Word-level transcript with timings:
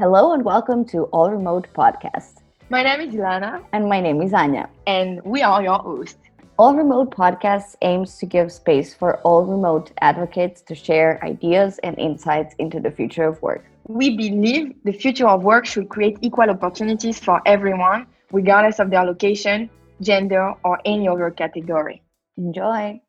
Hello 0.00 0.32
and 0.32 0.46
welcome 0.46 0.82
to 0.86 1.02
All 1.12 1.30
Remote 1.30 1.68
Podcast. 1.74 2.40
My 2.70 2.82
name 2.82 3.06
is 3.06 3.14
Ilana. 3.14 3.62
And 3.74 3.86
my 3.86 4.00
name 4.00 4.22
is 4.22 4.32
Anya. 4.32 4.70
And 4.86 5.20
we 5.26 5.42
are 5.42 5.62
your 5.62 5.78
hosts. 5.78 6.16
All 6.58 6.74
Remote 6.74 7.14
Podcast 7.14 7.76
aims 7.82 8.16
to 8.16 8.24
give 8.24 8.50
space 8.50 8.94
for 8.94 9.18
all 9.18 9.44
remote 9.44 9.92
advocates 10.00 10.62
to 10.62 10.74
share 10.74 11.22
ideas 11.22 11.78
and 11.82 11.98
insights 11.98 12.54
into 12.58 12.80
the 12.80 12.90
future 12.90 13.24
of 13.24 13.42
work. 13.42 13.66
We 13.88 14.16
believe 14.16 14.72
the 14.84 14.92
future 14.92 15.28
of 15.28 15.42
work 15.42 15.66
should 15.66 15.90
create 15.90 16.16
equal 16.22 16.48
opportunities 16.48 17.18
for 17.18 17.42
everyone, 17.44 18.06
regardless 18.32 18.78
of 18.78 18.88
their 18.88 19.04
location, 19.04 19.68
gender, 20.00 20.54
or 20.64 20.80
any 20.86 21.08
other 21.08 21.30
category. 21.30 22.00
Enjoy. 22.38 23.02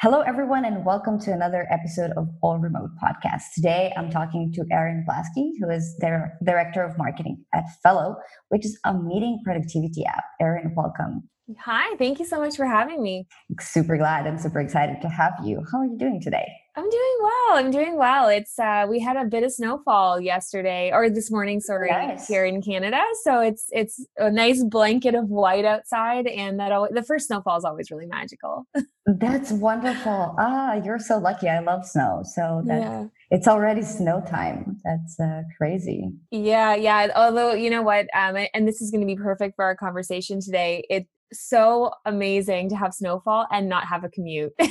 Hello, 0.00 0.20
everyone, 0.20 0.64
and 0.64 0.84
welcome 0.84 1.18
to 1.20 1.32
another 1.32 1.66
episode 1.70 2.10
of 2.16 2.28
All 2.42 2.58
Remote 2.58 2.90
Podcast. 3.02 3.42
Today, 3.54 3.92
I'm 3.96 4.10
talking 4.10 4.52
to 4.52 4.64
Erin 4.70 5.04
Blaskie, 5.08 5.50
who 5.60 5.70
is 5.70 5.96
their 5.98 6.38
Director 6.44 6.82
of 6.82 6.96
Marketing 6.98 7.44
at 7.54 7.64
Fellow, 7.82 8.16
which 8.48 8.64
is 8.64 8.78
a 8.84 8.94
meeting 8.94 9.40
productivity 9.44 10.04
app. 10.06 10.24
Erin, 10.40 10.74
welcome. 10.76 11.28
Hi, 11.60 11.94
thank 11.96 12.18
you 12.18 12.24
so 12.24 12.40
much 12.40 12.56
for 12.56 12.66
having 12.66 13.02
me. 13.02 13.26
Super 13.60 13.96
glad 13.96 14.26
and 14.26 14.40
super 14.40 14.60
excited 14.60 15.00
to 15.02 15.08
have 15.08 15.34
you. 15.42 15.62
How 15.70 15.80
are 15.80 15.86
you 15.86 15.98
doing 15.98 16.20
today? 16.20 16.48
I'm 16.76 16.90
doing 16.90 17.18
well. 17.20 17.58
I'm 17.58 17.70
doing 17.70 17.96
well. 17.96 18.28
It's 18.28 18.58
uh 18.58 18.86
we 18.88 18.98
had 18.98 19.16
a 19.16 19.24
bit 19.24 19.44
of 19.44 19.52
snowfall 19.52 20.20
yesterday 20.20 20.90
or 20.92 21.08
this 21.08 21.30
morning, 21.30 21.60
sorry, 21.60 21.88
nice. 21.88 22.26
here 22.26 22.44
in 22.44 22.60
Canada. 22.60 23.00
So 23.22 23.40
it's 23.40 23.66
it's 23.70 24.04
a 24.18 24.28
nice 24.28 24.64
blanket 24.64 25.14
of 25.14 25.28
white 25.28 25.64
outside 25.64 26.26
and 26.26 26.58
that 26.58 26.72
always, 26.72 26.90
the 26.92 27.04
first 27.04 27.28
snowfall 27.28 27.58
is 27.58 27.64
always 27.64 27.92
really 27.92 28.06
magical. 28.06 28.66
that's 29.06 29.52
wonderful. 29.52 30.34
Ah, 30.36 30.74
you're 30.84 30.98
so 30.98 31.18
lucky. 31.18 31.48
I 31.48 31.60
love 31.60 31.86
snow. 31.86 32.22
So 32.24 32.62
that's 32.64 32.82
yeah. 32.84 33.04
it's 33.30 33.46
already 33.46 33.82
snow 33.82 34.20
time. 34.28 34.78
That's 34.84 35.20
uh, 35.20 35.42
crazy. 35.56 36.10
Yeah, 36.32 36.74
yeah. 36.74 37.06
Although, 37.14 37.52
you 37.52 37.70
know 37.70 37.82
what, 37.82 38.08
um 38.16 38.36
and 38.52 38.66
this 38.66 38.82
is 38.82 38.90
going 38.90 39.00
to 39.00 39.06
be 39.06 39.16
perfect 39.16 39.54
for 39.54 39.64
our 39.64 39.76
conversation 39.76 40.40
today. 40.40 40.84
It's 40.90 41.08
so 41.32 41.92
amazing 42.04 42.70
to 42.70 42.76
have 42.76 42.94
snowfall 42.94 43.46
and 43.52 43.68
not 43.68 43.84
have 43.86 44.02
a 44.02 44.08
commute. 44.08 44.52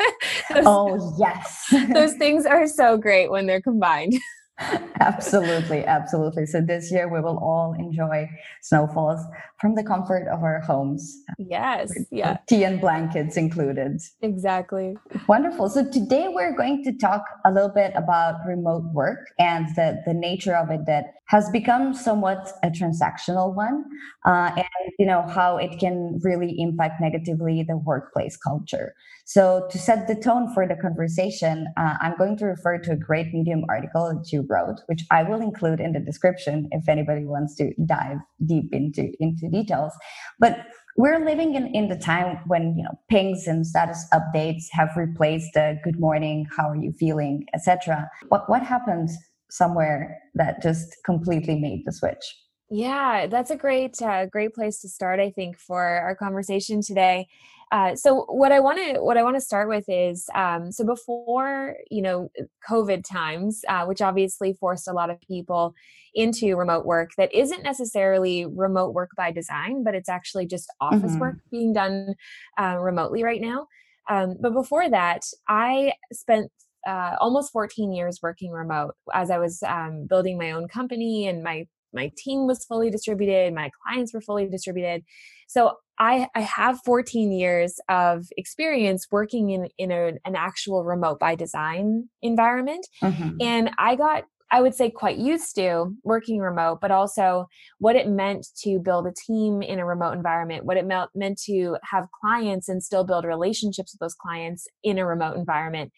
those, 0.54 0.64
oh, 0.66 1.16
yes. 1.18 1.66
those 1.92 2.14
things 2.14 2.46
are 2.46 2.66
so 2.66 2.96
great 2.96 3.30
when 3.30 3.46
they're 3.46 3.62
combined. 3.62 4.14
absolutely, 5.00 5.84
absolutely. 5.84 6.46
So 6.46 6.60
this 6.60 6.90
year 6.90 7.08
we 7.12 7.20
will 7.20 7.38
all 7.38 7.74
enjoy 7.78 8.28
snowfalls 8.62 9.24
from 9.60 9.74
the 9.74 9.84
comfort 9.84 10.26
of 10.28 10.42
our 10.42 10.60
homes. 10.60 11.22
Yes, 11.38 11.92
yeah. 12.10 12.38
Tea 12.48 12.64
and 12.64 12.80
blankets 12.80 13.36
included. 13.36 14.00
Exactly. 14.20 14.96
Wonderful. 15.28 15.68
So 15.68 15.88
today 15.88 16.26
we're 16.28 16.56
going 16.56 16.82
to 16.84 16.92
talk 16.92 17.22
a 17.44 17.52
little 17.52 17.68
bit 17.68 17.92
about 17.94 18.36
remote 18.46 18.84
work 18.92 19.28
and 19.38 19.68
the, 19.76 20.02
the 20.06 20.14
nature 20.14 20.56
of 20.56 20.70
it 20.70 20.86
that 20.86 21.14
has 21.26 21.48
become 21.50 21.94
somewhat 21.94 22.52
a 22.62 22.68
transactional 22.68 23.54
one 23.54 23.84
uh, 24.26 24.50
and 24.56 24.92
you 24.98 25.06
know 25.06 25.22
how 25.28 25.56
it 25.56 25.78
can 25.78 26.18
really 26.22 26.54
impact 26.58 27.00
negatively 27.00 27.64
the 27.68 27.76
workplace 27.76 28.36
culture 28.36 28.94
so 29.34 29.66
to 29.70 29.78
set 29.78 30.08
the 30.08 30.14
tone 30.14 30.52
for 30.54 30.66
the 30.66 30.76
conversation 30.76 31.66
uh, 31.76 31.94
i'm 32.00 32.16
going 32.16 32.36
to 32.36 32.46
refer 32.46 32.78
to 32.78 32.92
a 32.92 32.96
great 32.96 33.32
medium 33.32 33.62
article 33.68 34.04
that 34.12 34.32
you 34.32 34.46
wrote 34.48 34.80
which 34.86 35.04
i 35.10 35.22
will 35.22 35.40
include 35.40 35.80
in 35.80 35.92
the 35.92 36.00
description 36.00 36.68
if 36.72 36.88
anybody 36.88 37.24
wants 37.24 37.54
to 37.54 37.72
dive 37.84 38.18
deep 38.44 38.72
into 38.72 39.12
into 39.20 39.48
details. 39.48 39.92
But 40.38 40.66
we're 40.96 41.24
living 41.24 41.54
in, 41.54 41.66
in 41.74 41.88
the 41.88 41.96
time 41.96 42.40
when 42.46 42.76
you 42.76 42.82
know 42.82 42.98
pings 43.08 43.46
and 43.46 43.66
status 43.66 44.06
updates 44.12 44.64
have 44.72 44.90
replaced 44.96 45.50
the 45.54 45.78
good 45.84 45.98
morning 46.00 46.46
how 46.56 46.70
are 46.70 46.76
you 46.76 46.92
feeling 46.92 47.46
etc 47.54 48.08
what 48.28 48.48
what 48.48 48.62
happens 48.62 49.16
somewhere 49.50 50.18
that 50.34 50.62
just 50.62 50.96
completely 51.06 51.58
made 51.58 51.82
the 51.86 51.92
switch? 51.92 52.36
Yeah 52.70 53.26
that's 53.28 53.50
a 53.50 53.56
great 53.56 54.00
uh, 54.02 54.26
great 54.26 54.54
place 54.54 54.80
to 54.80 54.88
start 54.88 55.20
i 55.20 55.30
think 55.30 55.58
for 55.58 55.82
our 55.82 56.14
conversation 56.14 56.82
today 56.82 57.28
uh, 57.72 57.94
so 57.94 58.24
what 58.28 58.52
i 58.52 58.60
want 58.60 58.78
to 58.78 59.00
what 59.00 59.16
i 59.16 59.22
want 59.22 59.36
to 59.36 59.40
start 59.40 59.68
with 59.68 59.84
is 59.88 60.28
um, 60.34 60.72
so 60.72 60.84
before 60.84 61.74
you 61.90 62.02
know 62.02 62.30
covid 62.68 63.04
times 63.04 63.62
uh, 63.68 63.84
which 63.84 64.00
obviously 64.00 64.52
forced 64.54 64.88
a 64.88 64.92
lot 64.92 65.10
of 65.10 65.20
people 65.20 65.74
into 66.14 66.56
remote 66.56 66.84
work 66.84 67.10
that 67.16 67.32
isn't 67.34 67.62
necessarily 67.62 68.46
remote 68.46 68.94
work 68.94 69.10
by 69.16 69.30
design 69.30 69.82
but 69.84 69.94
it's 69.94 70.08
actually 70.08 70.46
just 70.46 70.72
office 70.80 71.12
mm-hmm. 71.12 71.18
work 71.18 71.36
being 71.50 71.72
done 71.72 72.14
uh, 72.60 72.76
remotely 72.78 73.22
right 73.22 73.40
now 73.40 73.66
um, 74.10 74.36
but 74.40 74.52
before 74.52 74.88
that 74.88 75.22
i 75.48 75.92
spent 76.12 76.50
uh, 76.86 77.16
almost 77.20 77.52
14 77.52 77.92
years 77.92 78.20
working 78.22 78.50
remote 78.50 78.94
as 79.12 79.30
I 79.30 79.38
was 79.38 79.62
um, 79.64 80.06
building 80.08 80.38
my 80.38 80.52
own 80.52 80.68
company 80.68 81.26
and 81.26 81.42
my 81.42 81.66
my 81.92 82.12
team 82.16 82.46
was 82.46 82.64
fully 82.64 82.90
distributed, 82.90 83.54
my 83.54 83.70
clients 83.82 84.12
were 84.12 84.20
fully 84.20 84.46
distributed. 84.48 85.04
So 85.48 85.76
I, 85.98 86.28
I 86.34 86.40
have 86.40 86.80
14 86.84 87.32
years 87.32 87.80
of 87.88 88.26
experience 88.36 89.06
working 89.10 89.50
in 89.50 89.68
in 89.78 89.90
a, 89.90 90.12
an 90.24 90.36
actual 90.36 90.84
remote 90.84 91.18
by 91.18 91.34
design 91.34 92.08
environment, 92.22 92.86
mm-hmm. 93.02 93.36
and 93.40 93.70
I 93.78 93.96
got 93.96 94.24
I 94.50 94.62
would 94.62 94.74
say 94.74 94.90
quite 94.90 95.18
used 95.18 95.54
to 95.56 95.94
working 96.04 96.38
remote, 96.40 96.78
but 96.80 96.90
also 96.90 97.48
what 97.78 97.96
it 97.96 98.08
meant 98.08 98.46
to 98.62 98.78
build 98.78 99.06
a 99.06 99.12
team 99.12 99.60
in 99.60 99.78
a 99.78 99.84
remote 99.84 100.12
environment, 100.12 100.64
what 100.64 100.78
it 100.78 100.86
meant, 100.86 101.10
meant 101.14 101.38
to 101.42 101.76
have 101.84 102.06
clients 102.20 102.68
and 102.68 102.82
still 102.82 103.04
build 103.04 103.24
relationships 103.24 103.92
with 103.92 104.00
those 104.00 104.14
clients 104.14 104.66
in 104.82 104.98
a 104.98 105.06
remote 105.06 105.36
environment. 105.36 105.92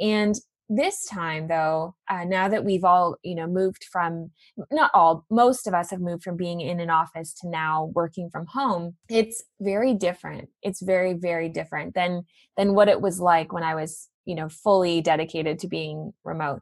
And 0.00 0.34
this 0.68 1.06
time 1.06 1.48
though 1.48 1.94
uh, 2.08 2.24
now 2.24 2.48
that 2.48 2.64
we've 2.64 2.84
all 2.84 3.16
you 3.22 3.34
know 3.34 3.46
moved 3.46 3.84
from 3.90 4.30
not 4.70 4.90
all 4.94 5.26
most 5.30 5.66
of 5.66 5.74
us 5.74 5.90
have 5.90 6.00
moved 6.00 6.22
from 6.22 6.36
being 6.36 6.60
in 6.60 6.80
an 6.80 6.90
office 6.90 7.34
to 7.34 7.48
now 7.48 7.90
working 7.94 8.30
from 8.30 8.46
home 8.46 8.96
it's 9.08 9.42
very 9.60 9.94
different. 9.94 10.48
It's 10.62 10.82
very 10.82 11.14
very 11.14 11.48
different 11.48 11.94
than 11.94 12.24
than 12.56 12.74
what 12.74 12.88
it 12.88 13.00
was 13.00 13.20
like 13.20 13.52
when 13.52 13.62
i 13.62 13.74
was 13.74 14.08
you 14.24 14.34
know 14.34 14.48
fully 14.48 15.00
dedicated 15.00 15.58
to 15.60 15.68
being 15.68 16.12
remote. 16.24 16.60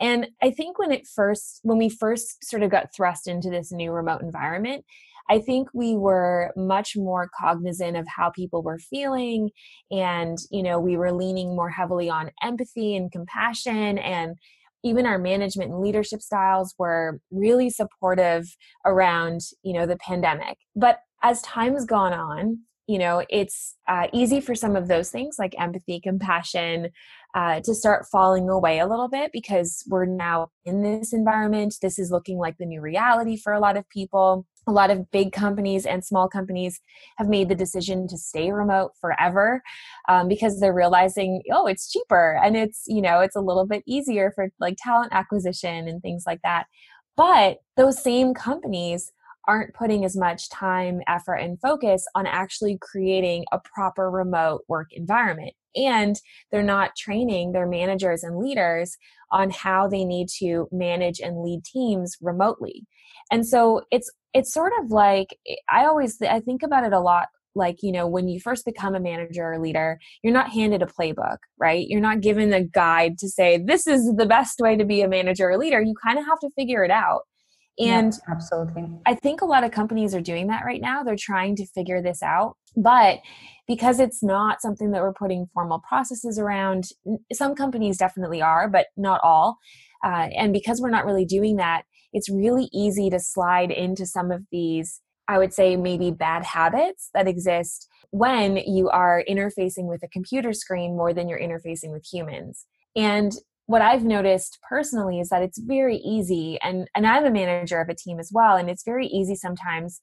And 0.00 0.28
I 0.42 0.50
think 0.50 0.78
when 0.78 0.90
it 0.90 1.06
first, 1.06 1.60
when 1.62 1.78
we 1.78 1.88
first 1.88 2.44
sort 2.44 2.62
of 2.62 2.70
got 2.70 2.94
thrust 2.94 3.28
into 3.28 3.48
this 3.48 3.70
new 3.70 3.92
remote 3.92 4.22
environment, 4.22 4.84
I 5.30 5.38
think 5.38 5.68
we 5.72 5.96
were 5.96 6.52
much 6.56 6.96
more 6.96 7.30
cognizant 7.38 7.96
of 7.96 8.06
how 8.14 8.30
people 8.30 8.62
were 8.62 8.78
feeling. 8.78 9.50
And, 9.90 10.38
you 10.50 10.62
know, 10.62 10.78
we 10.78 10.96
were 10.96 11.12
leaning 11.12 11.56
more 11.56 11.70
heavily 11.70 12.10
on 12.10 12.30
empathy 12.42 12.96
and 12.96 13.10
compassion. 13.10 13.98
And 13.98 14.36
even 14.82 15.06
our 15.06 15.18
management 15.18 15.70
and 15.70 15.80
leadership 15.80 16.20
styles 16.20 16.74
were 16.78 17.20
really 17.30 17.70
supportive 17.70 18.44
around, 18.84 19.40
you 19.62 19.72
know, 19.72 19.86
the 19.86 19.96
pandemic. 19.96 20.58
But 20.76 20.98
as 21.22 21.40
time 21.42 21.72
has 21.72 21.86
gone 21.86 22.12
on, 22.12 22.58
you 22.86 22.98
know 22.98 23.24
it's 23.28 23.76
uh, 23.88 24.08
easy 24.12 24.40
for 24.40 24.54
some 24.54 24.76
of 24.76 24.88
those 24.88 25.10
things 25.10 25.36
like 25.38 25.54
empathy 25.58 26.00
compassion 26.00 26.90
uh, 27.34 27.60
to 27.60 27.74
start 27.74 28.06
falling 28.10 28.48
away 28.48 28.78
a 28.78 28.86
little 28.86 29.08
bit 29.08 29.32
because 29.32 29.82
we're 29.88 30.06
now 30.06 30.48
in 30.64 30.82
this 30.82 31.12
environment. 31.12 31.74
This 31.82 31.98
is 31.98 32.10
looking 32.10 32.38
like 32.38 32.56
the 32.58 32.66
new 32.66 32.80
reality 32.80 33.36
for 33.36 33.52
a 33.52 33.60
lot 33.60 33.76
of 33.76 33.88
people. 33.88 34.46
A 34.66 34.72
lot 34.72 34.90
of 34.90 35.10
big 35.10 35.32
companies 35.32 35.84
and 35.84 36.04
small 36.04 36.28
companies 36.28 36.80
have 37.18 37.28
made 37.28 37.48
the 37.48 37.54
decision 37.54 38.08
to 38.08 38.16
stay 38.16 38.50
remote 38.50 38.92
forever 39.00 39.62
um, 40.08 40.26
because 40.26 40.58
they're 40.58 40.72
realizing 40.72 41.42
oh 41.52 41.66
it's 41.66 41.92
cheaper 41.92 42.40
and 42.42 42.56
it's 42.56 42.84
you 42.86 43.02
know 43.02 43.20
it's 43.20 43.36
a 43.36 43.42
little 43.42 43.66
bit 43.66 43.82
easier 43.86 44.32
for 44.34 44.48
like 44.60 44.76
talent 44.82 45.12
acquisition 45.12 45.86
and 45.86 46.00
things 46.00 46.24
like 46.26 46.40
that. 46.44 46.64
But 47.14 47.58
those 47.76 48.02
same 48.02 48.32
companies 48.32 49.12
aren't 49.48 49.74
putting 49.74 50.04
as 50.04 50.16
much 50.16 50.48
time, 50.48 51.00
effort, 51.06 51.36
and 51.36 51.60
focus 51.60 52.06
on 52.14 52.26
actually 52.26 52.78
creating 52.80 53.44
a 53.52 53.58
proper 53.58 54.10
remote 54.10 54.62
work 54.68 54.88
environment. 54.92 55.52
And 55.76 56.16
they're 56.50 56.62
not 56.62 56.96
training 56.96 57.52
their 57.52 57.66
managers 57.66 58.22
and 58.22 58.38
leaders 58.38 58.96
on 59.32 59.50
how 59.50 59.88
they 59.88 60.04
need 60.04 60.28
to 60.38 60.68
manage 60.70 61.20
and 61.20 61.42
lead 61.42 61.64
teams 61.64 62.16
remotely. 62.20 62.86
And 63.30 63.46
so 63.46 63.82
it's 63.90 64.10
it's 64.32 64.52
sort 64.52 64.72
of 64.80 64.90
like 64.90 65.38
I 65.70 65.84
always 65.86 66.20
I 66.22 66.40
think 66.40 66.62
about 66.62 66.84
it 66.84 66.92
a 66.92 67.00
lot 67.00 67.28
like 67.54 67.82
you 67.82 67.92
know 67.92 68.06
when 68.06 68.28
you 68.28 68.40
first 68.40 68.64
become 68.64 68.94
a 68.94 69.00
manager 69.00 69.52
or 69.52 69.58
leader 69.58 69.98
you're 70.22 70.32
not 70.32 70.50
handed 70.50 70.82
a 70.82 70.86
playbook 70.86 71.38
right 71.58 71.86
you're 71.88 72.00
not 72.00 72.20
given 72.20 72.52
a 72.52 72.64
guide 72.64 73.18
to 73.18 73.28
say 73.28 73.58
this 73.58 73.86
is 73.86 74.12
the 74.16 74.26
best 74.26 74.60
way 74.60 74.76
to 74.76 74.84
be 74.84 75.02
a 75.02 75.08
manager 75.08 75.50
or 75.50 75.58
leader 75.58 75.80
you 75.80 75.94
kind 76.02 76.18
of 76.18 76.24
have 76.24 76.40
to 76.40 76.50
figure 76.56 76.84
it 76.84 76.90
out 76.90 77.22
and 77.78 78.12
yeah, 78.12 78.34
absolutely. 78.34 78.88
I 79.06 79.14
think 79.14 79.40
a 79.40 79.46
lot 79.46 79.64
of 79.64 79.72
companies 79.72 80.14
are 80.14 80.20
doing 80.20 80.46
that 80.48 80.64
right 80.64 80.80
now. 80.80 81.02
They're 81.02 81.16
trying 81.18 81.56
to 81.56 81.66
figure 81.66 82.00
this 82.02 82.22
out. 82.22 82.56
But 82.76 83.20
because 83.66 84.00
it's 84.00 84.22
not 84.22 84.60
something 84.60 84.90
that 84.90 85.02
we're 85.02 85.12
putting 85.12 85.46
formal 85.52 85.80
processes 85.80 86.38
around, 86.38 86.84
some 87.32 87.54
companies 87.54 87.96
definitely 87.96 88.42
are, 88.42 88.68
but 88.68 88.86
not 88.96 89.20
all. 89.22 89.58
Uh, 90.04 90.28
and 90.36 90.52
because 90.52 90.80
we're 90.80 90.90
not 90.90 91.06
really 91.06 91.24
doing 91.24 91.56
that, 91.56 91.82
it's 92.12 92.30
really 92.30 92.68
easy 92.72 93.10
to 93.10 93.18
slide 93.18 93.70
into 93.70 94.06
some 94.06 94.30
of 94.30 94.42
these, 94.52 95.00
I 95.28 95.38
would 95.38 95.52
say, 95.52 95.76
maybe 95.76 96.10
bad 96.10 96.44
habits 96.44 97.10
that 97.14 97.26
exist 97.26 97.88
when 98.10 98.56
you 98.56 98.88
are 98.90 99.24
interfacing 99.28 99.88
with 99.88 100.02
a 100.04 100.08
computer 100.08 100.52
screen 100.52 100.96
more 100.96 101.12
than 101.12 101.28
you're 101.28 101.40
interfacing 101.40 101.90
with 101.90 102.06
humans. 102.06 102.66
And 102.94 103.32
what 103.66 103.82
I've 103.82 104.04
noticed 104.04 104.58
personally 104.68 105.20
is 105.20 105.30
that 105.30 105.42
it's 105.42 105.58
very 105.58 105.96
easy, 105.98 106.58
and 106.62 106.88
and 106.94 107.06
I'm 107.06 107.24
a 107.24 107.30
manager 107.30 107.80
of 107.80 107.88
a 107.88 107.94
team 107.94 108.18
as 108.20 108.30
well, 108.32 108.56
and 108.56 108.68
it's 108.68 108.84
very 108.84 109.06
easy 109.06 109.34
sometimes 109.34 110.00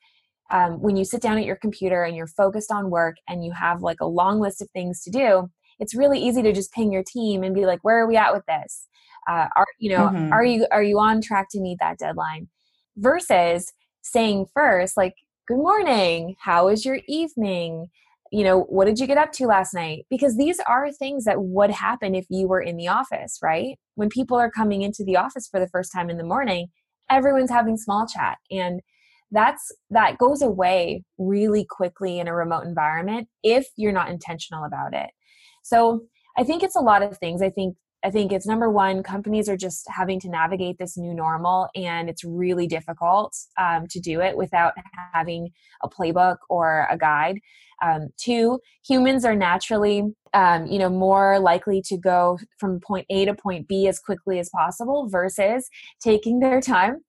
um, 0.52 0.82
when 0.82 0.98
you 0.98 1.06
sit 1.06 1.22
down 1.22 1.38
at 1.38 1.46
your 1.46 1.56
computer 1.56 2.04
and 2.04 2.16
you're 2.16 2.28
focused 2.28 2.72
on 2.72 2.90
work 2.90 3.16
and 3.28 3.46
you 3.46 3.52
have 3.54 3.82
like 3.82 4.02
a 4.02 4.06
long 4.06 4.40
list 4.40 4.62
of 4.62 4.70
things 4.72 5.02
to 5.04 5.12
do. 5.12 5.50
It's 5.80 5.96
really 5.96 6.20
easy 6.20 6.42
to 6.44 6.52
just 6.52 6.74
ping 6.74 6.92
your 6.92 7.04
team 7.04 7.44
and 7.44 7.56
be 7.56 7.66
like, 7.66 7.80
"Where 7.84 8.00
are 8.00 8.08
we 8.08 8.18
at 8.18 8.34
with 8.34 8.46
this? 8.48 8.88
Uh, 9.30 9.48
are 9.56 9.68
you 9.80 9.92
know 9.92 10.08
mm-hmm. 10.08 10.34
are 10.34 10.44
you 10.44 10.68
are 10.72 10.84
you 10.84 11.00
on 11.00 11.22
track 11.22 11.48
to 11.52 11.60
meet 11.60 11.78
that 11.80 12.00
deadline?" 12.00 12.48
Versus 12.98 13.72
saying 14.02 14.48
first, 14.54 14.98
like, 14.98 15.14
"Good 15.48 15.58
morning. 15.58 16.36
How 16.40 16.68
was 16.68 16.86
your 16.86 17.00
evening?" 17.08 17.90
You 18.32 18.44
know, 18.46 18.62
what 18.62 18.86
did 18.86 18.98
you 18.98 19.08
get 19.08 19.18
up 19.18 19.34
to 19.34 19.46
last 19.46 19.74
night? 19.74 20.06
Because 20.10 20.38
these 20.38 20.60
are 20.66 20.92
things 20.92 21.26
that 21.26 21.42
would 21.42 21.70
happen 21.70 22.16
if 22.16 22.26
you 22.30 22.48
were 22.48 22.62
in 22.62 22.78
the 22.78 22.88
office, 22.88 23.38
right? 23.44 23.78
When 23.96 24.08
people 24.10 24.38
are 24.38 24.50
coming 24.50 24.82
into 24.82 25.04
the 25.04 25.18
office 25.18 25.48
for 25.52 25.60
the 25.60 25.68
first 25.68 25.92
time 25.94 26.10
in 26.10 26.18
the 26.18 26.24
morning, 26.24 26.68
everyone's 27.10 27.52
having 27.52 27.76
small 27.76 28.08
chat 28.08 28.38
and 28.50 28.80
that's 29.34 29.72
that 29.90 30.18
goes 30.18 30.42
away 30.42 31.04
really 31.18 31.66
quickly 31.70 32.20
in 32.20 32.28
a 32.28 32.34
remote 32.34 32.66
environment 32.66 33.28
if 33.44 33.68
you're 33.78 33.92
not 33.92 34.10
intentional 34.10 34.66
about 34.66 34.94
it. 34.94 35.10
So, 35.64 36.02
I 36.38 36.44
think 36.44 36.64
it's 36.64 36.78
a 36.78 36.82
lot 36.82 37.04
of 37.04 37.18
things. 37.18 37.42
I 37.42 37.50
think 37.50 37.76
I 38.04 38.10
think 38.10 38.32
it's 38.32 38.48
number 38.48 38.70
one, 38.70 39.04
companies 39.04 39.48
are 39.48 39.58
just 39.58 39.88
having 39.88 40.20
to 40.22 40.30
navigate 40.30 40.78
this 40.80 40.98
new 40.98 41.14
normal, 41.14 41.70
and 41.76 42.10
it's 42.10 42.24
really 42.24 42.66
difficult 42.66 43.36
um, 43.60 43.86
to 43.90 44.00
do 44.00 44.22
it 44.22 44.36
without 44.36 44.74
having 45.14 45.50
a 45.84 45.90
playbook 45.90 46.38
or 46.50 46.88
a 46.90 46.98
guide. 46.98 47.40
Um, 47.84 48.10
two, 48.18 48.60
humans 48.86 49.26
are 49.26 49.36
naturally, 49.36 50.04
um, 50.34 50.66
you 50.68 50.80
know, 50.80 50.90
more 50.90 51.40
likely 51.40 51.82
to 51.86 51.98
go 51.98 52.40
from 52.60 52.80
point 52.80 53.06
A 53.10 53.26
to 53.26 53.34
point 53.34 53.68
B 53.68 53.88
as 53.88 54.00
quickly 54.00 54.40
as 54.40 54.50
possible 54.50 55.08
versus 55.10 55.70
taking 56.00 56.40
their 56.40 56.62
time 56.62 57.02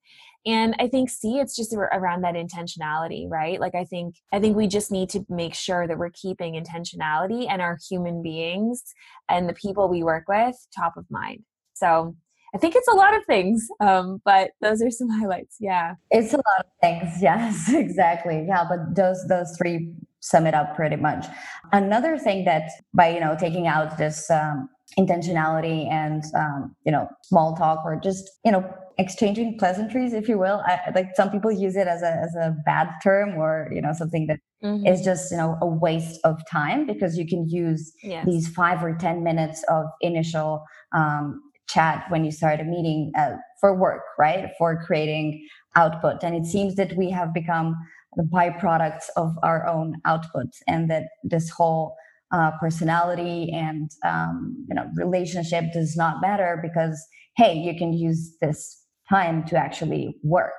and 0.46 0.74
i 0.78 0.86
think 0.88 1.08
see 1.08 1.38
it's 1.38 1.56
just 1.56 1.74
around 1.74 2.22
that 2.22 2.34
intentionality 2.34 3.28
right 3.28 3.60
like 3.60 3.74
i 3.74 3.84
think 3.84 4.16
i 4.32 4.38
think 4.38 4.56
we 4.56 4.66
just 4.66 4.90
need 4.90 5.08
to 5.08 5.24
make 5.28 5.54
sure 5.54 5.86
that 5.86 5.98
we're 5.98 6.10
keeping 6.10 6.54
intentionality 6.54 7.46
and 7.48 7.62
our 7.62 7.78
human 7.88 8.22
beings 8.22 8.82
and 9.28 9.48
the 9.48 9.54
people 9.54 9.88
we 9.88 10.02
work 10.02 10.24
with 10.28 10.56
top 10.76 10.96
of 10.96 11.04
mind 11.10 11.40
so 11.74 12.14
I 12.54 12.58
think 12.58 12.76
it's 12.76 12.88
a 12.88 12.94
lot 12.94 13.16
of 13.16 13.24
things, 13.24 13.66
um, 13.80 14.20
but 14.24 14.50
those 14.60 14.82
are 14.82 14.90
some 14.90 15.08
highlights. 15.20 15.56
Yeah, 15.58 15.94
it's 16.10 16.32
a 16.32 16.36
lot 16.36 16.60
of 16.60 16.66
things. 16.80 17.14
Yes, 17.22 17.72
exactly. 17.72 18.44
Yeah, 18.46 18.64
but 18.68 18.94
those 18.94 19.26
those 19.28 19.56
three 19.56 19.92
sum 20.20 20.46
it 20.46 20.54
up 20.54 20.76
pretty 20.76 20.96
much. 20.96 21.26
Another 21.72 22.18
thing 22.18 22.44
that 22.44 22.70
by 22.92 23.08
you 23.08 23.20
know 23.20 23.36
taking 23.38 23.66
out 23.66 23.96
this 23.96 24.30
um, 24.30 24.68
intentionality 24.98 25.90
and 25.90 26.24
um, 26.36 26.74
you 26.84 26.92
know 26.92 27.08
small 27.22 27.56
talk 27.56 27.80
or 27.84 27.98
just 28.02 28.30
you 28.44 28.52
know 28.52 28.68
exchanging 28.98 29.56
pleasantries 29.58 30.12
if 30.12 30.28
you 30.28 30.38
will 30.38 30.62
I, 30.66 30.78
like 30.94 31.10
some 31.14 31.30
people 31.30 31.50
use 31.50 31.76
it 31.76 31.86
as 31.86 32.02
a 32.02 32.12
as 32.12 32.34
a 32.34 32.54
bad 32.66 32.88
term 33.02 33.36
or 33.36 33.70
you 33.72 33.80
know 33.80 33.92
something 33.92 34.26
that 34.26 34.40
mm-hmm. 34.62 34.86
is 34.86 35.02
just 35.02 35.30
you 35.30 35.38
know 35.38 35.58
a 35.62 35.66
waste 35.66 36.20
of 36.24 36.40
time 36.50 36.86
because 36.86 37.16
you 37.16 37.26
can 37.26 37.48
use 37.48 37.92
yes. 38.02 38.26
these 38.26 38.48
five 38.48 38.82
or 38.84 38.94
ten 38.94 39.22
minutes 39.22 39.64
of 39.68 39.86
initial 40.00 40.64
um, 40.94 41.40
chat 41.68 42.04
when 42.10 42.24
you 42.24 42.30
start 42.30 42.60
a 42.60 42.64
meeting 42.64 43.12
uh, 43.18 43.36
for 43.60 43.74
work 43.74 44.02
right 44.18 44.50
for 44.58 44.82
creating 44.84 45.46
output 45.74 46.22
and 46.22 46.34
it 46.34 46.44
seems 46.44 46.74
that 46.74 46.94
we 46.96 47.08
have 47.08 47.32
become 47.32 47.74
the 48.16 48.24
byproducts 48.24 49.06
of 49.16 49.34
our 49.42 49.66
own 49.66 49.96
output 50.04 50.48
and 50.68 50.90
that 50.90 51.04
this 51.24 51.48
whole 51.48 51.96
uh, 52.32 52.52
personality 52.60 53.50
and 53.52 53.90
um, 54.04 54.54
you 54.68 54.74
know 54.74 54.86
relationship 54.94 55.64
does 55.72 55.96
not 55.96 56.20
matter 56.20 56.58
because 56.62 57.04
hey 57.36 57.54
you 57.54 57.76
can 57.76 57.92
use 57.92 58.36
this 58.40 58.78
time 59.08 59.44
to 59.44 59.56
actually 59.56 60.16
work 60.22 60.52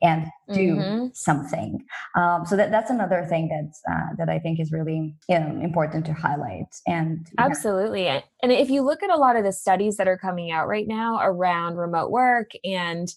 and 0.00 0.26
do 0.52 0.76
mm-hmm. 0.76 1.06
something 1.12 1.84
um, 2.16 2.46
so 2.46 2.56
that, 2.56 2.70
that's 2.70 2.90
another 2.90 3.26
thing 3.28 3.48
that 3.48 3.92
uh, 3.92 4.14
that 4.16 4.28
i 4.28 4.38
think 4.38 4.60
is 4.60 4.70
really 4.70 5.16
you 5.28 5.38
know, 5.38 5.60
important 5.60 6.06
to 6.06 6.12
highlight 6.12 6.66
and 6.86 7.26
absolutely 7.38 8.06
and 8.06 8.52
if 8.52 8.70
you 8.70 8.82
look 8.82 9.02
at 9.02 9.10
a 9.10 9.16
lot 9.16 9.34
of 9.34 9.42
the 9.42 9.52
studies 9.52 9.96
that 9.96 10.06
are 10.06 10.18
coming 10.18 10.52
out 10.52 10.68
right 10.68 10.86
now 10.86 11.18
around 11.20 11.76
remote 11.76 12.12
work 12.12 12.52
and 12.64 13.08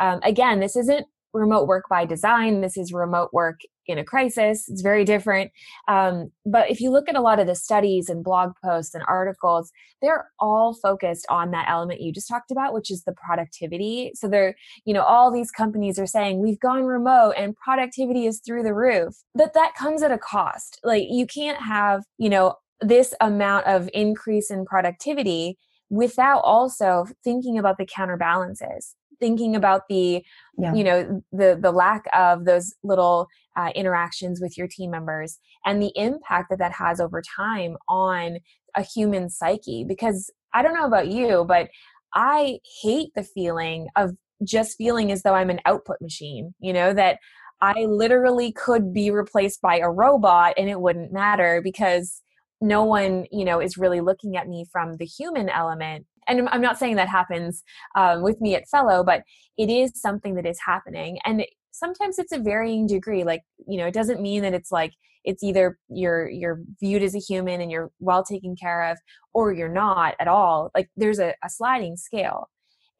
um, 0.00 0.18
again 0.24 0.58
this 0.58 0.74
isn't 0.74 1.06
remote 1.34 1.66
work 1.66 1.84
by 1.90 2.06
design. 2.06 2.62
This 2.62 2.78
is 2.78 2.92
remote 2.92 3.30
work 3.32 3.60
in 3.86 3.98
a 3.98 4.04
crisis. 4.04 4.68
It's 4.68 4.82
very 4.82 5.04
different. 5.04 5.50
Um, 5.88 6.30
but 6.44 6.70
if 6.70 6.80
you 6.80 6.90
look 6.90 7.08
at 7.08 7.16
a 7.16 7.20
lot 7.20 7.40
of 7.40 7.46
the 7.46 7.54
studies 7.54 8.08
and 8.08 8.24
blog 8.24 8.52
posts 8.62 8.94
and 8.94 9.04
articles, 9.06 9.70
they're 10.00 10.30
all 10.38 10.74
focused 10.74 11.26
on 11.28 11.50
that 11.52 11.68
element 11.68 12.00
you 12.00 12.12
just 12.12 12.28
talked 12.28 12.50
about, 12.50 12.74
which 12.74 12.90
is 12.90 13.04
the 13.04 13.12
productivity. 13.12 14.12
So 14.14 14.28
they're, 14.28 14.54
you 14.84 14.94
know, 14.94 15.02
all 15.02 15.32
these 15.32 15.50
companies 15.50 15.98
are 15.98 16.06
saying 16.06 16.40
we've 16.40 16.60
gone 16.60 16.84
remote 16.84 17.34
and 17.36 17.56
productivity 17.56 18.26
is 18.26 18.40
through 18.44 18.62
the 18.62 18.74
roof. 18.74 19.14
But 19.34 19.54
that 19.54 19.74
comes 19.74 20.02
at 20.02 20.12
a 20.12 20.18
cost. 20.18 20.80
Like 20.84 21.04
you 21.08 21.26
can't 21.26 21.60
have, 21.62 22.04
you 22.18 22.28
know, 22.28 22.56
this 22.80 23.14
amount 23.20 23.66
of 23.66 23.88
increase 23.94 24.50
in 24.50 24.64
productivity 24.64 25.58
without 25.90 26.40
also 26.40 27.06
thinking 27.22 27.58
about 27.58 27.78
the 27.78 27.86
counterbalances 27.86 28.96
thinking 29.20 29.56
about 29.56 29.82
the 29.88 30.24
yeah. 30.58 30.74
you 30.74 30.84
know 30.84 31.22
the 31.32 31.58
the 31.60 31.72
lack 31.72 32.04
of 32.14 32.44
those 32.44 32.74
little 32.82 33.28
uh, 33.56 33.70
interactions 33.74 34.40
with 34.40 34.56
your 34.58 34.66
team 34.66 34.90
members 34.90 35.38
and 35.64 35.82
the 35.82 35.92
impact 35.96 36.50
that 36.50 36.58
that 36.58 36.72
has 36.72 37.00
over 37.00 37.22
time 37.36 37.76
on 37.88 38.38
a 38.74 38.82
human 38.82 39.28
psyche 39.30 39.84
because 39.86 40.30
i 40.52 40.62
don't 40.62 40.74
know 40.74 40.86
about 40.86 41.08
you 41.08 41.44
but 41.46 41.68
i 42.14 42.58
hate 42.82 43.10
the 43.14 43.22
feeling 43.22 43.86
of 43.96 44.12
just 44.42 44.76
feeling 44.76 45.12
as 45.12 45.22
though 45.22 45.34
i'm 45.34 45.50
an 45.50 45.60
output 45.64 45.96
machine 46.00 46.54
you 46.58 46.72
know 46.72 46.92
that 46.92 47.18
i 47.60 47.84
literally 47.84 48.52
could 48.52 48.92
be 48.92 49.10
replaced 49.10 49.60
by 49.60 49.78
a 49.78 49.88
robot 49.88 50.54
and 50.56 50.68
it 50.68 50.80
wouldn't 50.80 51.12
matter 51.12 51.60
because 51.62 52.22
no 52.60 52.82
one 52.82 53.26
you 53.30 53.44
know 53.44 53.60
is 53.60 53.76
really 53.76 54.00
looking 54.00 54.36
at 54.36 54.48
me 54.48 54.64
from 54.72 54.96
the 54.96 55.04
human 55.04 55.48
element 55.48 56.06
and 56.28 56.48
i'm 56.50 56.60
not 56.60 56.78
saying 56.78 56.96
that 56.96 57.08
happens 57.08 57.62
um, 57.96 58.22
with 58.22 58.40
me 58.40 58.54
at 58.54 58.68
fellow 58.68 59.04
but 59.04 59.22
it 59.56 59.70
is 59.70 59.92
something 60.00 60.34
that 60.34 60.46
is 60.46 60.58
happening 60.64 61.18
and 61.24 61.44
sometimes 61.70 62.18
it's 62.18 62.32
a 62.32 62.38
varying 62.38 62.86
degree 62.86 63.24
like 63.24 63.42
you 63.66 63.76
know 63.78 63.86
it 63.86 63.94
doesn't 63.94 64.20
mean 64.20 64.42
that 64.42 64.54
it's 64.54 64.70
like 64.70 64.92
it's 65.24 65.42
either 65.42 65.78
you're 65.88 66.28
you're 66.28 66.60
viewed 66.80 67.02
as 67.02 67.14
a 67.14 67.18
human 67.18 67.60
and 67.60 67.70
you're 67.70 67.90
well 67.98 68.22
taken 68.22 68.54
care 68.54 68.90
of 68.90 68.98
or 69.32 69.52
you're 69.52 69.68
not 69.68 70.14
at 70.20 70.28
all 70.28 70.70
like 70.74 70.88
there's 70.96 71.18
a, 71.18 71.34
a 71.44 71.50
sliding 71.50 71.96
scale 71.96 72.48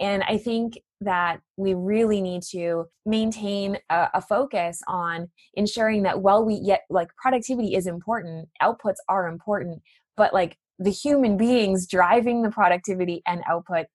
and 0.00 0.22
i 0.24 0.36
think 0.36 0.78
that 1.00 1.40
we 1.56 1.74
really 1.74 2.20
need 2.22 2.42
to 2.42 2.86
maintain 3.04 3.76
a, 3.90 4.08
a, 4.14 4.22
focus 4.22 4.80
on 4.88 5.28
ensuring 5.54 6.02
that 6.02 6.22
while 6.22 6.44
we 6.44 6.54
yet 6.54 6.82
like 6.88 7.08
productivity 7.20 7.74
is 7.74 7.86
important 7.86 8.48
outputs 8.62 8.96
are 9.08 9.28
important 9.28 9.80
but 10.16 10.32
like 10.32 10.56
the 10.78 10.90
human 10.90 11.36
beings 11.36 11.86
driving 11.86 12.42
the 12.42 12.50
productivity 12.50 13.22
and 13.26 13.42
output 13.48 13.86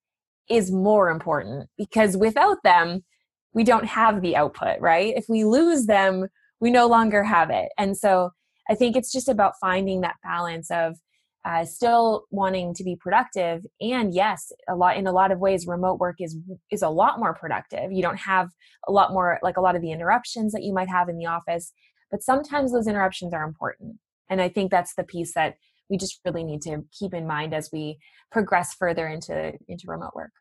is 0.48 0.72
more 0.72 1.10
important 1.10 1.68
because 1.76 2.16
without 2.16 2.58
them 2.64 3.04
we 3.52 3.64
don't 3.64 3.86
have 3.86 4.22
the 4.22 4.36
output 4.36 4.80
right? 4.80 5.14
If 5.16 5.26
we 5.28 5.44
lose 5.44 5.86
them 5.86 6.26
we 6.60 6.70
no 6.70 6.86
longer 6.86 7.24
have 7.24 7.50
it. 7.50 7.70
And 7.78 7.96
so 7.96 8.30
i 8.68 8.74
think 8.74 8.96
it's 8.96 9.12
just 9.12 9.28
about 9.28 9.54
finding 9.60 10.00
that 10.02 10.16
balance 10.22 10.70
of 10.70 10.96
uh, 11.44 11.64
still 11.64 12.24
wanting 12.30 12.74
to 12.74 12.84
be 12.84 12.96
productive 12.96 13.64
and 13.80 14.12
yes 14.14 14.52
a 14.68 14.76
lot 14.76 14.96
in 14.98 15.06
a 15.06 15.12
lot 15.12 15.32
of 15.32 15.38
ways 15.38 15.66
remote 15.66 15.98
work 15.98 16.16
is 16.20 16.36
is 16.70 16.82
a 16.82 16.88
lot 16.88 17.18
more 17.18 17.34
productive. 17.34 17.90
You 17.90 18.02
don't 18.02 18.18
have 18.18 18.50
a 18.86 18.92
lot 18.92 19.12
more 19.12 19.38
like 19.42 19.56
a 19.56 19.60
lot 19.60 19.74
of 19.74 19.82
the 19.82 19.90
interruptions 19.90 20.52
that 20.52 20.62
you 20.62 20.74
might 20.74 20.88
have 20.88 21.08
in 21.08 21.16
the 21.16 21.26
office 21.26 21.72
but 22.10 22.22
sometimes 22.22 22.72
those 22.72 22.88
interruptions 22.88 23.32
are 23.32 23.44
important. 23.44 23.96
And 24.28 24.40
i 24.40 24.48
think 24.48 24.70
that's 24.70 24.94
the 24.94 25.04
piece 25.04 25.34
that 25.34 25.54
we 25.90 25.98
just 25.98 26.20
really 26.24 26.44
need 26.44 26.62
to 26.62 26.84
keep 26.96 27.12
in 27.12 27.26
mind 27.26 27.52
as 27.52 27.68
we 27.72 27.98
progress 28.30 28.74
further 28.74 29.06
into 29.06 29.52
into 29.68 29.84
remote 29.86 30.14
work 30.14 30.32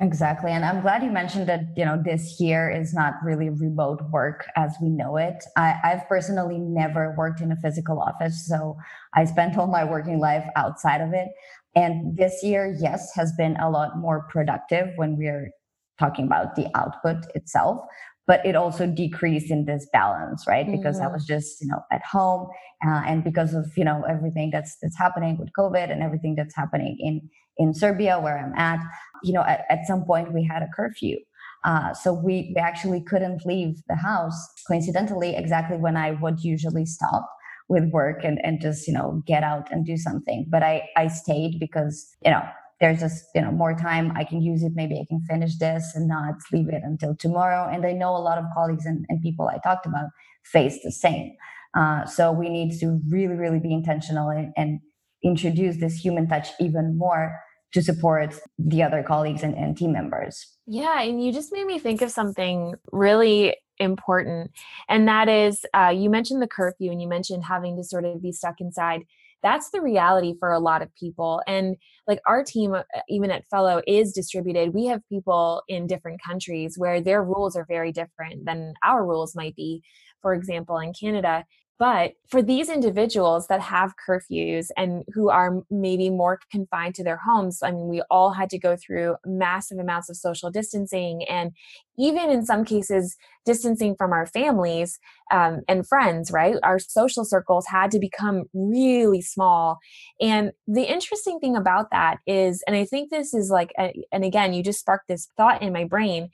Exactly. 0.00 0.52
And 0.52 0.64
I'm 0.64 0.80
glad 0.80 1.02
you 1.02 1.10
mentioned 1.10 1.48
that, 1.48 1.72
you 1.76 1.84
know, 1.84 2.00
this 2.00 2.38
year 2.38 2.70
is 2.70 2.94
not 2.94 3.14
really 3.24 3.48
remote 3.48 4.00
work 4.12 4.46
as 4.54 4.76
we 4.80 4.90
know 4.90 5.16
it. 5.16 5.42
I, 5.56 5.74
I've 5.82 6.08
personally 6.08 6.58
never 6.58 7.16
worked 7.18 7.40
in 7.40 7.50
a 7.50 7.56
physical 7.56 8.00
office. 8.00 8.46
So 8.46 8.76
I 9.14 9.24
spent 9.24 9.58
all 9.58 9.66
my 9.66 9.82
working 9.82 10.20
life 10.20 10.44
outside 10.54 11.00
of 11.00 11.12
it. 11.14 11.28
And 11.74 12.16
this 12.16 12.44
year, 12.44 12.76
yes, 12.78 13.10
has 13.16 13.32
been 13.32 13.56
a 13.56 13.70
lot 13.70 13.98
more 13.98 14.24
productive 14.30 14.90
when 14.96 15.16
we're 15.16 15.50
talking 15.98 16.26
about 16.26 16.54
the 16.54 16.68
output 16.76 17.24
itself 17.34 17.80
but 18.28 18.44
it 18.46 18.54
also 18.54 18.86
decreased 18.86 19.50
in 19.50 19.64
this 19.64 19.88
balance 19.92 20.44
right? 20.46 20.70
Because 20.70 20.96
mm-hmm. 20.96 21.08
i 21.08 21.12
was 21.12 21.24
just 21.26 21.60
you 21.60 21.66
know 21.66 21.80
at 21.90 22.04
home 22.04 22.48
uh, 22.86 23.02
and 23.06 23.24
because 23.24 23.54
of 23.54 23.66
you 23.76 23.84
know 23.84 24.04
everything 24.08 24.50
that's 24.52 24.76
that's 24.80 24.98
happening 25.04 25.36
with 25.38 25.50
covid 25.58 25.90
and 25.90 26.02
everything 26.02 26.36
that's 26.36 26.54
happening 26.54 26.96
in 27.00 27.14
in 27.56 27.74
serbia 27.74 28.20
where 28.20 28.38
i'm 28.38 28.54
at 28.54 28.80
you 29.24 29.32
know 29.32 29.42
at, 29.42 29.64
at 29.70 29.86
some 29.86 30.04
point 30.04 30.32
we 30.32 30.44
had 30.44 30.62
a 30.62 30.68
curfew. 30.76 31.18
Uh, 31.64 31.92
so 31.92 32.12
we, 32.12 32.52
we 32.54 32.60
actually 32.60 33.00
couldn't 33.00 33.44
leave 33.44 33.82
the 33.88 33.96
house 33.96 34.38
coincidentally 34.68 35.34
exactly 35.34 35.76
when 35.76 35.96
i 35.96 36.12
would 36.22 36.38
usually 36.44 36.86
stop 36.86 37.28
with 37.68 37.84
work 37.90 38.24
and, 38.24 38.38
and 38.44 38.60
just 38.60 38.86
you 38.86 38.94
know 38.94 39.22
get 39.26 39.42
out 39.42 39.70
and 39.70 39.84
do 39.84 39.96
something. 39.96 40.46
But 40.48 40.62
i 40.62 40.88
i 40.96 41.08
stayed 41.08 41.58
because 41.58 42.16
you 42.24 42.30
know 42.30 42.42
there's 42.80 43.00
just 43.00 43.24
you 43.34 43.40
know 43.40 43.50
more 43.50 43.74
time. 43.74 44.12
I 44.16 44.24
can 44.24 44.40
use 44.40 44.62
it. 44.62 44.72
Maybe 44.74 44.98
i 45.00 45.04
can 45.08 45.20
finish 45.22 45.56
this 45.58 45.92
and 45.94 46.08
not 46.08 46.34
leave 46.52 46.68
it 46.68 46.82
until 46.84 47.14
tomorrow. 47.16 47.68
And 47.70 47.84
i 47.84 47.92
know 47.92 48.16
a 48.16 48.18
lot 48.18 48.38
of 48.38 48.44
colleagues 48.54 48.86
and, 48.86 49.04
and 49.08 49.22
people 49.22 49.48
i 49.48 49.58
talked 49.58 49.86
about 49.86 50.10
face 50.44 50.78
the 50.82 50.92
same. 50.92 51.36
Uh, 51.76 52.06
so 52.06 52.32
we 52.32 52.48
need 52.48 52.78
to 52.80 53.00
really 53.08 53.34
really 53.34 53.58
be 53.58 53.72
intentional 53.72 54.28
and, 54.30 54.52
and, 54.56 54.80
introduce 55.24 55.78
this 55.78 55.96
human 55.96 56.28
touch 56.28 56.50
even 56.60 56.96
more 56.96 57.36
to 57.72 57.82
support 57.82 58.32
the 58.56 58.84
other 58.84 59.02
colleagues 59.02 59.42
and, 59.42 59.56
and 59.56 59.76
team 59.76 59.92
members. 59.92 60.46
Yeah 60.68 61.02
and 61.02 61.22
you 61.22 61.32
just 61.32 61.52
made 61.52 61.66
me 61.66 61.80
think 61.80 62.02
of 62.02 62.12
something 62.12 62.74
really 62.92 63.56
important 63.78 64.52
and 64.88 65.08
that 65.08 65.28
is 65.28 65.66
uh, 65.74 65.92
you 65.94 66.08
mentioned 66.08 66.40
the 66.40 66.46
curfew 66.46 66.92
and 66.92 67.02
you 67.02 67.08
mentioned 67.08 67.42
having 67.44 67.76
to 67.76 67.82
sort 67.82 68.04
of 68.04 68.22
be 68.22 68.30
stuck 68.30 68.60
inside 68.60 69.02
that's 69.42 69.70
the 69.70 69.80
reality 69.80 70.34
for 70.38 70.50
a 70.52 70.58
lot 70.58 70.82
of 70.82 70.94
people 70.94 71.42
and 71.46 71.76
like 72.06 72.20
our 72.26 72.42
team 72.42 72.74
uh, 72.74 72.82
even 73.08 73.30
at 73.30 73.48
fellow 73.50 73.82
is 73.86 74.12
distributed. 74.12 74.74
We 74.74 74.86
have 74.86 75.00
people 75.08 75.62
in 75.68 75.86
different 75.86 76.20
countries 76.22 76.74
where 76.76 77.00
their 77.00 77.22
rules 77.22 77.56
are 77.56 77.66
very 77.68 77.92
different 77.92 78.44
than 78.44 78.74
our 78.82 79.06
rules 79.06 79.36
might 79.36 79.54
be. 79.54 79.82
For 80.22 80.34
example 80.34 80.78
in 80.78 80.92
canada 80.92 81.44
but 81.78 82.14
for 82.28 82.42
these 82.42 82.68
individuals 82.68 83.46
that 83.46 83.60
have 83.60 83.94
curfews 84.08 84.68
and 84.76 85.04
who 85.14 85.30
are 85.30 85.62
maybe 85.70 86.10
more 86.10 86.40
confined 86.50 86.96
to 86.96 87.04
their 87.04 87.18
homes, 87.18 87.60
I 87.62 87.70
mean, 87.70 87.88
we 87.88 88.02
all 88.10 88.32
had 88.32 88.50
to 88.50 88.58
go 88.58 88.76
through 88.76 89.14
massive 89.24 89.78
amounts 89.78 90.10
of 90.10 90.16
social 90.16 90.50
distancing 90.50 91.24
and 91.28 91.52
even 91.96 92.30
in 92.30 92.44
some 92.44 92.64
cases, 92.64 93.16
distancing 93.44 93.94
from 93.96 94.12
our 94.12 94.26
families 94.26 94.98
um, 95.32 95.60
and 95.68 95.86
friends, 95.86 96.32
right? 96.32 96.56
Our 96.64 96.80
social 96.80 97.24
circles 97.24 97.66
had 97.66 97.92
to 97.92 98.00
become 98.00 98.44
really 98.52 99.20
small. 99.20 99.78
And 100.20 100.52
the 100.66 100.84
interesting 100.84 101.38
thing 101.38 101.56
about 101.56 101.90
that 101.92 102.18
is, 102.26 102.62
and 102.66 102.74
I 102.74 102.84
think 102.84 103.10
this 103.10 103.34
is 103.34 103.50
like, 103.50 103.72
a, 103.78 103.92
and 104.10 104.24
again, 104.24 104.52
you 104.52 104.64
just 104.64 104.80
sparked 104.80 105.06
this 105.08 105.28
thought 105.36 105.62
in 105.62 105.72
my 105.72 105.84
brain, 105.84 106.30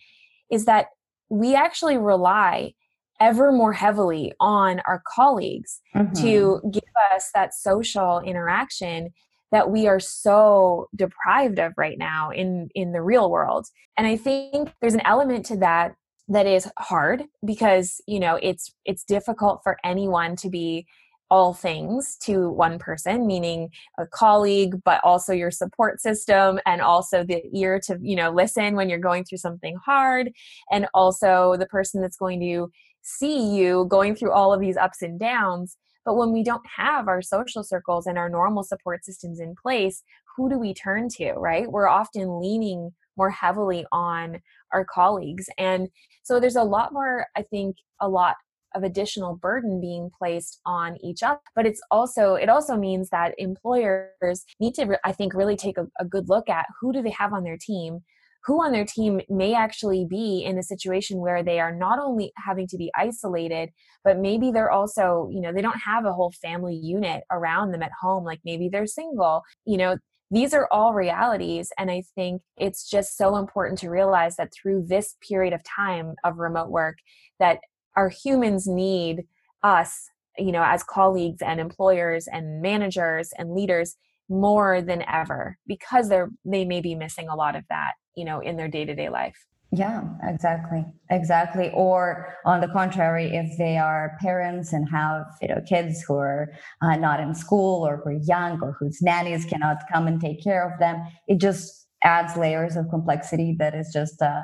is 0.50 0.64
that 0.64 0.86
we 1.28 1.54
actually 1.54 1.98
rely 1.98 2.74
ever 3.20 3.52
more 3.52 3.72
heavily 3.72 4.32
on 4.40 4.80
our 4.86 5.02
colleagues 5.06 5.80
mm-hmm. 5.94 6.12
to 6.14 6.60
give 6.70 6.82
us 7.14 7.30
that 7.34 7.54
social 7.54 8.20
interaction 8.20 9.10
that 9.52 9.70
we 9.70 9.86
are 9.86 10.00
so 10.00 10.88
deprived 10.96 11.58
of 11.60 11.72
right 11.76 11.96
now 11.96 12.30
in 12.30 12.68
in 12.74 12.92
the 12.92 13.02
real 13.02 13.30
world 13.30 13.66
and 13.96 14.06
i 14.06 14.16
think 14.16 14.72
there's 14.80 14.94
an 14.94 15.06
element 15.06 15.46
to 15.46 15.56
that 15.56 15.94
that 16.28 16.46
is 16.46 16.70
hard 16.78 17.24
because 17.44 18.00
you 18.06 18.18
know 18.18 18.38
it's 18.42 18.74
it's 18.84 19.04
difficult 19.04 19.60
for 19.62 19.76
anyone 19.84 20.36
to 20.36 20.48
be 20.48 20.86
all 21.30 21.54
things 21.54 22.16
to 22.22 22.50
one 22.50 22.78
person 22.78 23.26
meaning 23.26 23.68
a 23.98 24.06
colleague 24.06 24.76
but 24.84 25.00
also 25.04 25.32
your 25.32 25.50
support 25.50 26.00
system 26.00 26.58
and 26.66 26.80
also 26.80 27.24
the 27.24 27.42
ear 27.52 27.80
to 27.80 27.98
you 28.02 28.16
know 28.16 28.30
listen 28.30 28.74
when 28.74 28.88
you're 28.88 28.98
going 28.98 29.24
through 29.24 29.38
something 29.38 29.76
hard 29.84 30.30
and 30.70 30.86
also 30.94 31.56
the 31.58 31.66
person 31.66 32.00
that's 32.00 32.16
going 32.16 32.40
to 32.40 32.70
see 33.04 33.56
you 33.56 33.86
going 33.88 34.16
through 34.16 34.32
all 34.32 34.52
of 34.52 34.60
these 34.60 34.76
ups 34.76 35.02
and 35.02 35.20
downs. 35.20 35.76
But 36.04 36.16
when 36.16 36.32
we 36.32 36.42
don't 36.42 36.66
have 36.76 37.06
our 37.06 37.22
social 37.22 37.62
circles 37.62 38.06
and 38.06 38.18
our 38.18 38.28
normal 38.28 38.64
support 38.64 39.04
systems 39.04 39.40
in 39.40 39.54
place, 39.54 40.02
who 40.36 40.50
do 40.50 40.58
we 40.58 40.74
turn 40.74 41.08
to, 41.16 41.32
right? 41.34 41.70
We're 41.70 41.88
often 41.88 42.40
leaning 42.40 42.90
more 43.16 43.30
heavily 43.30 43.86
on 43.92 44.40
our 44.72 44.84
colleagues. 44.84 45.48
And 45.56 45.88
so 46.24 46.40
there's 46.40 46.56
a 46.56 46.64
lot 46.64 46.92
more, 46.92 47.26
I 47.36 47.42
think, 47.42 47.76
a 48.00 48.08
lot 48.08 48.34
of 48.74 48.82
additional 48.82 49.36
burden 49.36 49.80
being 49.80 50.10
placed 50.18 50.60
on 50.66 50.96
each 51.00 51.22
other 51.22 51.38
but 51.54 51.64
it's 51.64 51.80
also 51.92 52.34
it 52.34 52.48
also 52.48 52.76
means 52.76 53.08
that 53.10 53.32
employers 53.38 54.44
need 54.58 54.74
to 54.74 54.98
i 55.04 55.12
think 55.12 55.32
really 55.32 55.54
take 55.54 55.78
a, 55.78 55.86
a 56.00 56.04
good 56.04 56.28
look 56.28 56.48
at 56.48 56.66
who 56.80 56.92
do 56.92 57.00
they 57.00 57.10
have 57.10 57.32
on 57.32 57.44
their 57.44 57.56
team 57.56 58.00
who 58.46 58.62
on 58.62 58.72
their 58.72 58.84
team 58.84 59.20
may 59.28 59.54
actually 59.54 60.06
be 60.08 60.42
in 60.44 60.58
a 60.58 60.62
situation 60.62 61.18
where 61.18 61.42
they 61.42 61.60
are 61.60 61.74
not 61.74 61.98
only 61.98 62.32
having 62.36 62.66
to 62.66 62.76
be 62.76 62.90
isolated 62.96 63.70
but 64.02 64.18
maybe 64.18 64.50
they're 64.50 64.70
also 64.70 65.28
you 65.32 65.40
know 65.40 65.52
they 65.52 65.62
don't 65.62 65.78
have 65.78 66.04
a 66.04 66.12
whole 66.12 66.32
family 66.42 66.74
unit 66.74 67.22
around 67.30 67.72
them 67.72 67.82
at 67.82 67.92
home 68.00 68.24
like 68.24 68.40
maybe 68.44 68.68
they're 68.68 68.86
single. 68.86 69.42
You 69.64 69.78
know 69.78 69.96
these 70.30 70.54
are 70.54 70.68
all 70.72 70.94
realities 70.94 71.70
and 71.78 71.90
i 71.90 72.02
think 72.14 72.40
it's 72.56 72.88
just 72.88 73.16
so 73.16 73.36
important 73.36 73.78
to 73.78 73.90
realize 73.90 74.36
that 74.36 74.52
through 74.52 74.84
this 74.86 75.16
period 75.26 75.52
of 75.52 75.62
time 75.62 76.14
of 76.24 76.38
remote 76.38 76.70
work 76.70 76.96
that 77.38 77.58
our 77.94 78.08
humans 78.08 78.66
need 78.66 79.24
us 79.62 80.08
you 80.38 80.50
know 80.50 80.62
as 80.64 80.82
colleagues 80.82 81.42
and 81.42 81.60
employers 81.60 82.26
and 82.26 82.62
managers 82.62 83.32
and 83.36 83.54
leaders 83.54 83.96
more 84.28 84.80
than 84.80 85.02
ever 85.02 85.58
because 85.66 86.08
they're 86.08 86.30
they 86.44 86.64
may 86.64 86.80
be 86.80 86.94
missing 86.94 87.28
a 87.28 87.36
lot 87.36 87.54
of 87.54 87.62
that 87.68 87.92
you 88.16 88.24
know 88.24 88.40
in 88.40 88.56
their 88.56 88.68
day-to-day 88.68 89.08
life. 89.08 89.36
Yeah 89.72 90.04
exactly 90.22 90.84
exactly. 91.10 91.70
Or 91.74 92.34
on 92.44 92.60
the 92.60 92.68
contrary 92.68 93.26
if 93.34 93.58
they 93.58 93.76
are 93.76 94.16
parents 94.20 94.72
and 94.72 94.88
have 94.88 95.24
you 95.42 95.48
know 95.48 95.60
kids 95.68 96.02
who 96.02 96.16
are 96.16 96.52
uh, 96.82 96.96
not 96.96 97.20
in 97.20 97.34
school 97.34 97.86
or 97.86 97.96
who 97.98 98.10
are 98.10 98.20
young 98.22 98.60
or 98.62 98.76
whose 98.78 99.02
nannies 99.02 99.44
cannot 99.44 99.78
come 99.92 100.06
and 100.06 100.20
take 100.20 100.42
care 100.42 100.70
of 100.70 100.78
them 100.78 101.04
it 101.26 101.40
just 101.40 101.88
adds 102.04 102.36
layers 102.36 102.76
of 102.76 102.88
complexity 102.90 103.56
that 103.58 103.74
is 103.74 103.90
just 103.92 104.20
uh, 104.22 104.42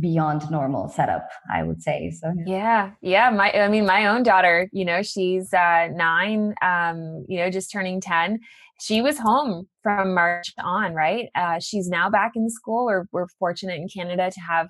beyond 0.00 0.50
normal 0.50 0.88
setup 0.88 1.28
i 1.52 1.62
would 1.62 1.82
say 1.82 2.10
so 2.10 2.32
yeah 2.46 2.92
yeah 3.02 3.28
my 3.28 3.52
i 3.52 3.68
mean 3.68 3.84
my 3.84 4.06
own 4.06 4.22
daughter 4.22 4.68
you 4.72 4.84
know 4.84 5.02
she's 5.02 5.52
uh 5.52 5.88
nine 5.92 6.54
um 6.62 7.24
you 7.28 7.38
know 7.38 7.50
just 7.50 7.70
turning 7.70 8.00
10 8.00 8.40
she 8.82 9.00
was 9.00 9.16
home 9.16 9.68
from 9.80 10.12
March 10.12 10.52
on, 10.58 10.92
right? 10.92 11.28
Uh, 11.36 11.60
she's 11.60 11.88
now 11.88 12.10
back 12.10 12.32
in 12.34 12.50
school. 12.50 12.86
We're, 12.86 13.04
we're 13.12 13.28
fortunate 13.38 13.76
in 13.76 13.86
Canada 13.88 14.28
to 14.28 14.40
have, 14.40 14.68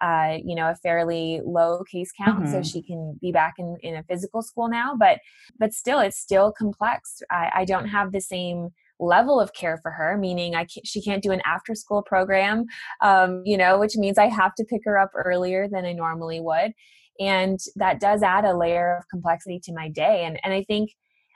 uh, 0.00 0.38
you 0.44 0.56
know, 0.56 0.70
a 0.70 0.74
fairly 0.74 1.40
low 1.44 1.84
case 1.84 2.10
count, 2.18 2.42
mm-hmm. 2.42 2.52
so 2.52 2.62
she 2.64 2.82
can 2.82 3.16
be 3.20 3.30
back 3.30 3.54
in, 3.58 3.76
in 3.82 3.94
a 3.94 4.02
physical 4.02 4.42
school 4.42 4.68
now. 4.68 4.96
But 4.98 5.20
but 5.60 5.72
still, 5.72 6.00
it's 6.00 6.18
still 6.18 6.50
complex. 6.50 7.22
I, 7.30 7.50
I 7.58 7.64
don't 7.64 7.86
have 7.86 8.10
the 8.10 8.20
same 8.20 8.70
level 9.02 9.40
of 9.40 9.52
care 9.52 9.78
for 9.82 9.90
her 9.90 10.16
meaning 10.16 10.54
i 10.54 10.64
can't, 10.64 10.86
she 10.86 11.02
can't 11.02 11.22
do 11.22 11.32
an 11.32 11.42
after 11.44 11.74
school 11.74 12.02
program 12.02 12.64
um, 13.02 13.42
you 13.44 13.56
know 13.56 13.78
which 13.78 13.96
means 13.96 14.18
i 14.18 14.26
have 14.26 14.54
to 14.54 14.64
pick 14.64 14.82
her 14.84 14.98
up 14.98 15.10
earlier 15.14 15.68
than 15.68 15.84
i 15.84 15.92
normally 15.92 16.40
would. 16.40 16.72
And 17.20 17.60
that 17.76 18.00
does 18.00 18.22
add 18.22 18.44
a 18.44 18.56
layer 18.56 18.96
of 18.96 19.08
complexity 19.08 19.60
to 19.64 19.72
my 19.74 19.88
day. 19.88 20.24
And 20.24 20.40
and 20.42 20.52
i 20.52 20.62
think 20.62 20.90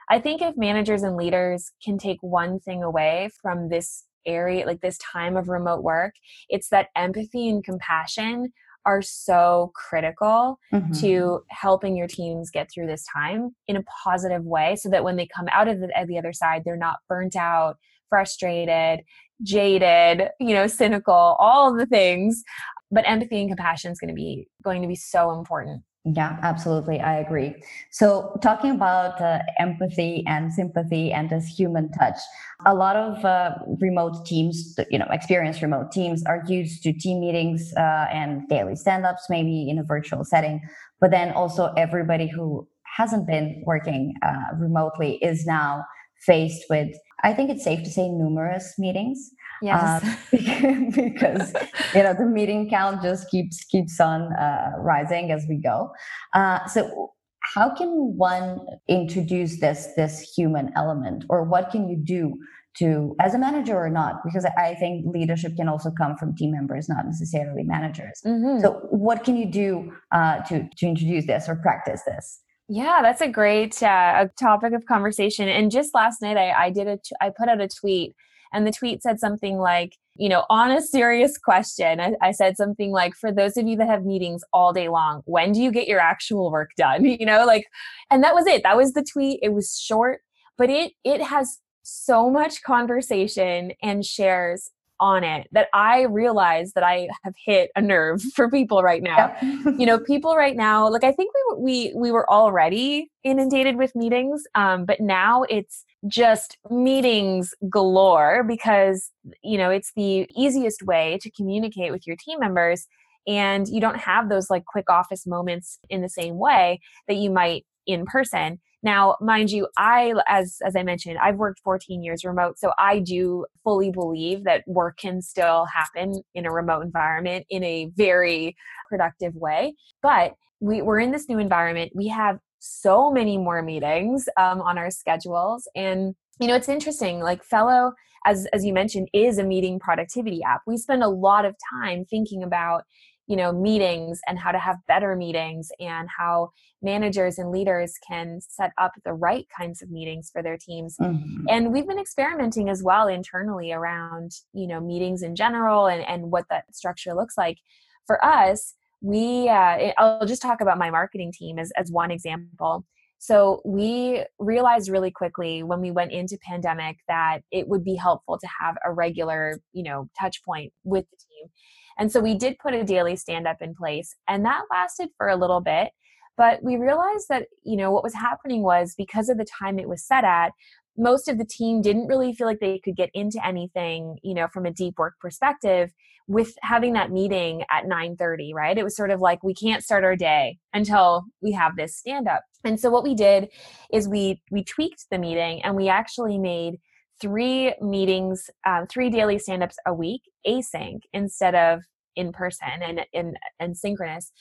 I 0.08 0.20
think 0.20 0.40
if 0.40 0.56
managers 0.56 1.02
and 1.02 1.16
leaders 1.16 1.72
can 1.84 1.98
take 1.98 2.18
one 2.20 2.60
thing 2.60 2.82
away 2.82 3.30
from 3.42 3.68
this 3.68 4.04
area, 4.24 4.66
like 4.66 4.80
this 4.80 4.98
time 4.98 5.36
of 5.36 5.48
remote 5.48 5.82
work, 5.82 6.14
it's 6.48 6.68
that 6.68 6.88
empathy 6.94 7.48
and 7.48 7.64
compassion 7.64 8.52
are 8.86 9.02
so 9.02 9.72
critical 9.74 10.58
mm-hmm. 10.72 10.92
to 10.92 11.40
helping 11.48 11.96
your 11.96 12.06
teams 12.06 12.50
get 12.50 12.70
through 12.72 12.86
this 12.86 13.04
time 13.12 13.54
in 13.66 13.76
a 13.76 13.82
positive 14.04 14.44
way 14.44 14.76
so 14.76 14.88
that 14.88 15.04
when 15.04 15.16
they 15.16 15.26
come 15.26 15.48
out 15.52 15.68
of 15.68 15.80
the, 15.80 15.88
the 16.06 16.18
other 16.18 16.32
side, 16.32 16.62
they're 16.64 16.76
not 16.76 16.96
burnt 17.08 17.36
out, 17.36 17.76
frustrated, 18.08 19.04
jaded, 19.42 20.28
you 20.40 20.54
know, 20.54 20.66
cynical, 20.66 21.36
all 21.38 21.74
the 21.74 21.86
things. 21.86 22.42
But 22.90 23.06
empathy 23.06 23.40
and 23.40 23.50
compassion 23.50 23.90
is 23.90 23.98
going 23.98 24.08
to 24.08 24.14
be 24.14 24.46
going 24.62 24.80
to 24.82 24.88
be 24.88 24.94
so 24.94 25.32
important. 25.36 25.82
Yeah, 26.14 26.38
absolutely. 26.42 27.00
I 27.00 27.16
agree. 27.18 27.56
So, 27.90 28.38
talking 28.40 28.70
about 28.70 29.20
uh, 29.20 29.40
empathy 29.58 30.22
and 30.28 30.52
sympathy 30.52 31.10
and 31.12 31.28
this 31.28 31.46
human 31.46 31.90
touch, 31.90 32.16
a 32.64 32.74
lot 32.76 32.94
of 32.94 33.24
uh, 33.24 33.54
remote 33.80 34.24
teams, 34.24 34.78
you 34.88 35.00
know, 35.00 35.06
experienced 35.10 35.62
remote 35.62 35.90
teams 35.90 36.22
are 36.24 36.44
used 36.46 36.84
to 36.84 36.92
team 36.92 37.18
meetings 37.20 37.72
uh, 37.76 38.06
and 38.12 38.48
daily 38.48 38.76
stand 38.76 39.04
ups, 39.04 39.26
maybe 39.28 39.68
in 39.68 39.80
a 39.80 39.82
virtual 39.82 40.24
setting. 40.24 40.60
But 41.00 41.10
then 41.10 41.32
also, 41.32 41.72
everybody 41.76 42.28
who 42.28 42.68
hasn't 42.96 43.26
been 43.26 43.64
working 43.66 44.14
uh, 44.24 44.54
remotely 44.56 45.16
is 45.22 45.44
now 45.44 45.84
faced 46.24 46.66
with, 46.70 46.88
I 47.24 47.34
think 47.34 47.50
it's 47.50 47.64
safe 47.64 47.82
to 47.82 47.90
say, 47.90 48.08
numerous 48.08 48.74
meetings. 48.78 49.28
Yes. 49.62 50.02
Uh, 50.04 50.16
because 50.94 51.52
you 51.94 52.02
know 52.02 52.14
the 52.14 52.26
meeting 52.26 52.68
count 52.68 53.02
just 53.02 53.30
keeps 53.30 53.64
keeps 53.64 54.00
on 54.00 54.32
uh, 54.34 54.72
rising 54.78 55.30
as 55.30 55.46
we 55.48 55.56
go. 55.56 55.90
Uh, 56.34 56.64
so 56.66 57.12
how 57.54 57.74
can 57.74 57.88
one 58.16 58.60
introduce 58.88 59.60
this 59.60 59.88
this 59.96 60.20
human 60.36 60.72
element, 60.76 61.24
or 61.28 61.44
what 61.44 61.70
can 61.70 61.88
you 61.88 61.96
do 61.96 62.34
to 62.78 63.16
as 63.20 63.34
a 63.34 63.38
manager 63.38 63.76
or 63.76 63.88
not? 63.88 64.22
Because 64.24 64.44
I 64.44 64.74
think 64.74 65.06
leadership 65.06 65.56
can 65.56 65.68
also 65.68 65.90
come 65.90 66.16
from 66.16 66.34
team 66.36 66.52
members, 66.52 66.88
not 66.88 67.06
necessarily 67.06 67.62
managers. 67.62 68.20
Mm-hmm. 68.24 68.60
So 68.60 68.86
what 68.90 69.24
can 69.24 69.36
you 69.36 69.46
do 69.46 69.92
uh, 70.12 70.40
to 70.48 70.68
to 70.76 70.86
introduce 70.86 71.26
this 71.26 71.48
or 71.48 71.56
practice 71.56 72.02
this? 72.06 72.40
Yeah, 72.68 72.98
that's 73.00 73.20
a 73.20 73.28
great 73.28 73.80
uh, 73.80 74.26
topic 74.38 74.72
of 74.72 74.86
conversation. 74.86 75.48
And 75.48 75.70
just 75.70 75.94
last 75.94 76.20
night, 76.20 76.36
I, 76.36 76.50
I 76.50 76.70
did 76.70 76.88
a 76.88 76.96
t- 76.96 77.14
I 77.20 77.30
put 77.30 77.48
out 77.48 77.60
a 77.60 77.68
tweet 77.68 78.16
and 78.52 78.66
the 78.66 78.72
tweet 78.72 79.02
said 79.02 79.18
something 79.18 79.58
like, 79.58 79.96
you 80.16 80.28
know, 80.28 80.44
on 80.48 80.70
a 80.70 80.80
serious 80.80 81.36
question, 81.38 82.00
I, 82.00 82.14
I, 82.22 82.30
said 82.30 82.56
something 82.56 82.90
like, 82.90 83.14
for 83.14 83.30
those 83.30 83.56
of 83.56 83.66
you 83.66 83.76
that 83.76 83.88
have 83.88 84.04
meetings 84.04 84.42
all 84.52 84.72
day 84.72 84.88
long, 84.88 85.22
when 85.26 85.52
do 85.52 85.60
you 85.60 85.70
get 85.70 85.88
your 85.88 86.00
actual 86.00 86.50
work 86.50 86.70
done? 86.76 87.04
You 87.16 87.26
know, 87.26 87.44
like, 87.46 87.66
and 88.10 88.22
that 88.24 88.34
was 88.34 88.46
it. 88.46 88.62
That 88.62 88.76
was 88.76 88.92
the 88.92 89.04
tweet. 89.04 89.40
It 89.42 89.52
was 89.52 89.78
short, 89.78 90.20
but 90.58 90.70
it 90.70 90.92
it 91.04 91.22
has 91.22 91.58
so 91.82 92.28
much 92.30 92.62
conversation 92.62 93.72
and 93.82 94.04
shares 94.04 94.70
on 95.00 95.24
it 95.24 95.48
that 95.52 95.68
I 95.72 96.02
realize 96.02 96.72
that 96.72 96.84
I 96.84 97.08
have 97.22 97.34
hit 97.44 97.70
a 97.76 97.82
nerve 97.82 98.22
for 98.34 98.50
people 98.50 98.82
right 98.82 99.02
now. 99.02 99.34
You 99.42 99.86
know, 99.86 99.98
people 99.98 100.36
right 100.36 100.56
now, 100.56 100.88
like 100.88 101.04
I 101.04 101.12
think 101.12 101.32
we 101.34 101.56
we 101.58 101.92
we 101.94 102.10
were 102.10 102.28
already 102.30 103.10
inundated 103.24 103.76
with 103.76 103.94
meetings, 103.94 104.44
um, 104.54 104.84
but 104.84 105.00
now 105.00 105.42
it's 105.44 105.84
just 106.06 106.58
meetings 106.70 107.54
galore 107.68 108.44
because 108.44 109.10
you 109.42 109.58
know 109.58 109.70
it's 109.70 109.92
the 109.96 110.28
easiest 110.36 110.82
way 110.82 111.18
to 111.22 111.30
communicate 111.30 111.90
with 111.90 112.06
your 112.06 112.16
team 112.16 112.38
members 112.38 112.86
and 113.26 113.66
you 113.68 113.80
don't 113.80 113.98
have 113.98 114.28
those 114.28 114.50
like 114.50 114.64
quick 114.66 114.88
office 114.88 115.26
moments 115.26 115.78
in 115.90 116.02
the 116.02 116.08
same 116.08 116.38
way 116.38 116.80
that 117.08 117.16
you 117.16 117.30
might 117.30 117.64
in 117.86 118.04
person 118.04 118.60
now 118.86 119.16
mind 119.20 119.50
you 119.50 119.68
i 119.76 120.14
as 120.28 120.58
as 120.64 120.74
i 120.76 120.82
mentioned 120.82 121.18
i've 121.18 121.36
worked 121.36 121.60
14 121.60 122.02
years 122.02 122.24
remote 122.24 122.58
so 122.58 122.72
i 122.78 122.98
do 122.98 123.44
fully 123.64 123.90
believe 123.90 124.44
that 124.44 124.62
work 124.66 124.96
can 124.96 125.20
still 125.20 125.66
happen 125.74 126.22
in 126.34 126.46
a 126.46 126.52
remote 126.52 126.82
environment 126.82 127.44
in 127.50 127.62
a 127.64 127.90
very 127.96 128.56
productive 128.88 129.34
way. 129.34 129.74
But 130.02 130.34
we, 130.60 130.82
we're 130.82 131.00
in 131.00 131.10
this 131.10 131.28
new 131.28 131.38
environment. 131.38 131.92
We 131.94 132.08
have 132.08 132.38
so 132.58 133.10
many 133.10 133.36
more 133.38 133.62
meetings 133.62 134.28
um, 134.36 134.60
on 134.62 134.78
our 134.78 134.90
schedules. 134.90 135.68
And 135.76 136.14
you 136.38 136.46
know 136.48 136.54
it's 136.54 136.68
interesting 136.68 137.20
like 137.20 137.42
fellow 137.42 137.92
as 138.26 138.46
as 138.52 138.64
you 138.64 138.72
mentioned 138.74 139.08
is 139.14 139.38
a 139.38 139.44
meeting 139.44 139.78
productivity 139.78 140.42
app. 140.42 140.62
We 140.66 140.76
spend 140.76 141.02
a 141.02 141.08
lot 141.08 141.44
of 141.44 141.54
time 141.72 142.04
thinking 142.04 142.42
about 142.42 142.82
you 143.26 143.36
know 143.36 143.52
meetings 143.52 144.20
and 144.26 144.38
how 144.38 144.52
to 144.52 144.58
have 144.58 144.76
better 144.86 145.16
meetings 145.16 145.70
and 145.80 146.08
how 146.16 146.50
managers 146.82 147.38
and 147.38 147.50
leaders 147.50 147.94
can 148.06 148.40
set 148.40 148.70
up 148.78 148.92
the 149.04 149.12
right 149.12 149.46
kinds 149.56 149.82
of 149.82 149.90
meetings 149.90 150.30
for 150.32 150.42
their 150.42 150.56
teams. 150.56 150.96
Mm-hmm. 151.00 151.44
and 151.48 151.72
we've 151.72 151.86
been 151.86 151.98
experimenting 151.98 152.68
as 152.68 152.82
well 152.82 153.08
internally 153.08 153.72
around 153.72 154.32
you 154.52 154.66
know 154.66 154.80
meetings 154.80 155.22
in 155.22 155.34
general 155.34 155.86
and 155.86 156.06
and 156.06 156.30
what 156.30 156.44
that 156.50 156.64
structure 156.74 157.14
looks 157.14 157.36
like. 157.36 157.58
For 158.06 158.24
us 158.24 158.74
we 159.02 159.48
uh, 159.48 159.92
i'll 159.98 160.26
just 160.26 160.42
talk 160.42 160.60
about 160.60 160.78
my 160.78 160.90
marketing 160.90 161.32
team 161.32 161.58
as, 161.58 161.70
as 161.76 161.90
one 161.90 162.10
example. 162.10 162.84
So 163.18 163.62
we 163.64 164.24
realized 164.38 164.90
really 164.90 165.10
quickly 165.10 165.62
when 165.62 165.80
we 165.80 165.90
went 165.90 166.12
into 166.12 166.38
pandemic 166.46 166.98
that 167.08 167.40
it 167.50 167.66
would 167.66 167.82
be 167.82 167.94
helpful 167.94 168.38
to 168.38 168.48
have 168.60 168.76
a 168.84 168.92
regular 168.92 169.60
you 169.72 169.82
know 169.82 170.08
touch 170.18 170.42
point 170.44 170.72
with 170.84 171.04
the 171.10 171.16
team 171.16 171.50
and 171.98 172.10
so 172.10 172.20
we 172.20 172.34
did 172.34 172.58
put 172.58 172.74
a 172.74 172.84
daily 172.84 173.16
stand 173.16 173.46
up 173.46 173.60
in 173.60 173.74
place, 173.74 174.14
and 174.28 174.44
that 174.44 174.62
lasted 174.70 175.08
for 175.16 175.28
a 175.28 175.36
little 175.36 175.60
bit. 175.60 175.90
But 176.36 176.62
we 176.62 176.76
realized 176.76 177.28
that, 177.30 177.46
you 177.64 177.76
know, 177.76 177.90
what 177.90 178.02
was 178.02 178.14
happening 178.14 178.62
was 178.62 178.94
because 178.96 179.28
of 179.28 179.38
the 179.38 179.46
time 179.46 179.78
it 179.78 179.88
was 179.88 180.04
set 180.04 180.24
at, 180.24 180.52
most 180.98 181.28
of 181.28 181.38
the 181.38 181.44
team 181.44 181.82
didn't 181.82 182.06
really 182.06 182.32
feel 182.32 182.46
like 182.46 182.60
they 182.60 182.78
could 182.78 182.96
get 182.96 183.10
into 183.14 183.44
anything, 183.46 184.18
you 184.22 184.34
know, 184.34 184.46
from 184.48 184.66
a 184.66 184.70
deep 184.70 184.98
work 184.98 185.14
perspective 185.20 185.92
with 186.28 186.54
having 186.62 186.94
that 186.94 187.10
meeting 187.10 187.64
at 187.70 187.86
9:30, 187.86 188.52
right? 188.54 188.76
It 188.76 188.82
was 188.82 188.96
sort 188.96 189.10
of 189.10 189.20
like 189.20 189.42
we 189.42 189.54
can't 189.54 189.84
start 189.84 190.04
our 190.04 190.16
day 190.16 190.58
until 190.72 191.24
we 191.40 191.52
have 191.52 191.76
this 191.76 191.96
stand 191.96 192.26
up. 192.28 192.42
And 192.64 192.80
so 192.80 192.90
what 192.90 193.04
we 193.04 193.14
did 193.14 193.50
is 193.92 194.08
we 194.08 194.42
we 194.50 194.64
tweaked 194.64 195.06
the 195.10 195.18
meeting 195.18 195.62
and 195.62 195.76
we 195.76 195.88
actually 195.88 196.38
made 196.38 196.80
three 197.20 197.74
meetings, 197.80 198.50
um, 198.66 198.86
three 198.86 199.10
daily 199.10 199.38
stand-ups 199.38 199.76
a 199.86 199.94
week, 199.94 200.22
async 200.46 201.00
instead 201.12 201.54
of 201.54 201.82
in 202.14 202.32
person 202.32 202.68
and, 202.82 203.00
and, 203.12 203.36
and 203.60 203.76
synchronous. 203.76 204.32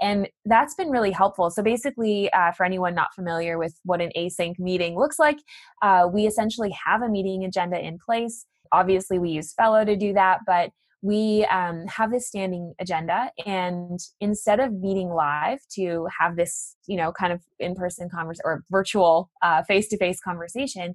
And 0.00 0.28
that's 0.44 0.74
been 0.74 0.90
really 0.90 1.12
helpful. 1.12 1.50
So 1.50 1.62
basically, 1.62 2.32
uh, 2.32 2.52
for 2.52 2.64
anyone 2.64 2.94
not 2.94 3.14
familiar 3.14 3.58
with 3.58 3.78
what 3.84 4.00
an 4.00 4.10
async 4.16 4.58
meeting 4.58 4.98
looks 4.98 5.18
like, 5.18 5.38
uh, 5.82 6.08
we 6.12 6.26
essentially 6.26 6.74
have 6.84 7.02
a 7.02 7.08
meeting 7.08 7.44
agenda 7.44 7.78
in 7.78 7.98
place. 8.04 8.46
Obviously, 8.72 9.18
we 9.18 9.30
use 9.30 9.52
Fellow 9.52 9.84
to 9.84 9.96
do 9.96 10.12
that, 10.14 10.40
but 10.46 10.70
we 11.02 11.44
um, 11.50 11.84
have 11.88 12.10
this 12.12 12.28
standing 12.28 12.74
agenda 12.80 13.30
and 13.44 13.98
instead 14.20 14.60
of 14.60 14.72
meeting 14.72 15.10
live 15.10 15.58
to 15.74 16.06
have 16.18 16.36
this 16.36 16.76
you 16.86 16.96
know 16.96 17.12
kind 17.12 17.32
of 17.32 17.42
in-person 17.58 18.08
conversation 18.08 18.42
or 18.44 18.62
virtual 18.70 19.28
uh, 19.42 19.62
face-to-face 19.64 20.20
conversation 20.20 20.94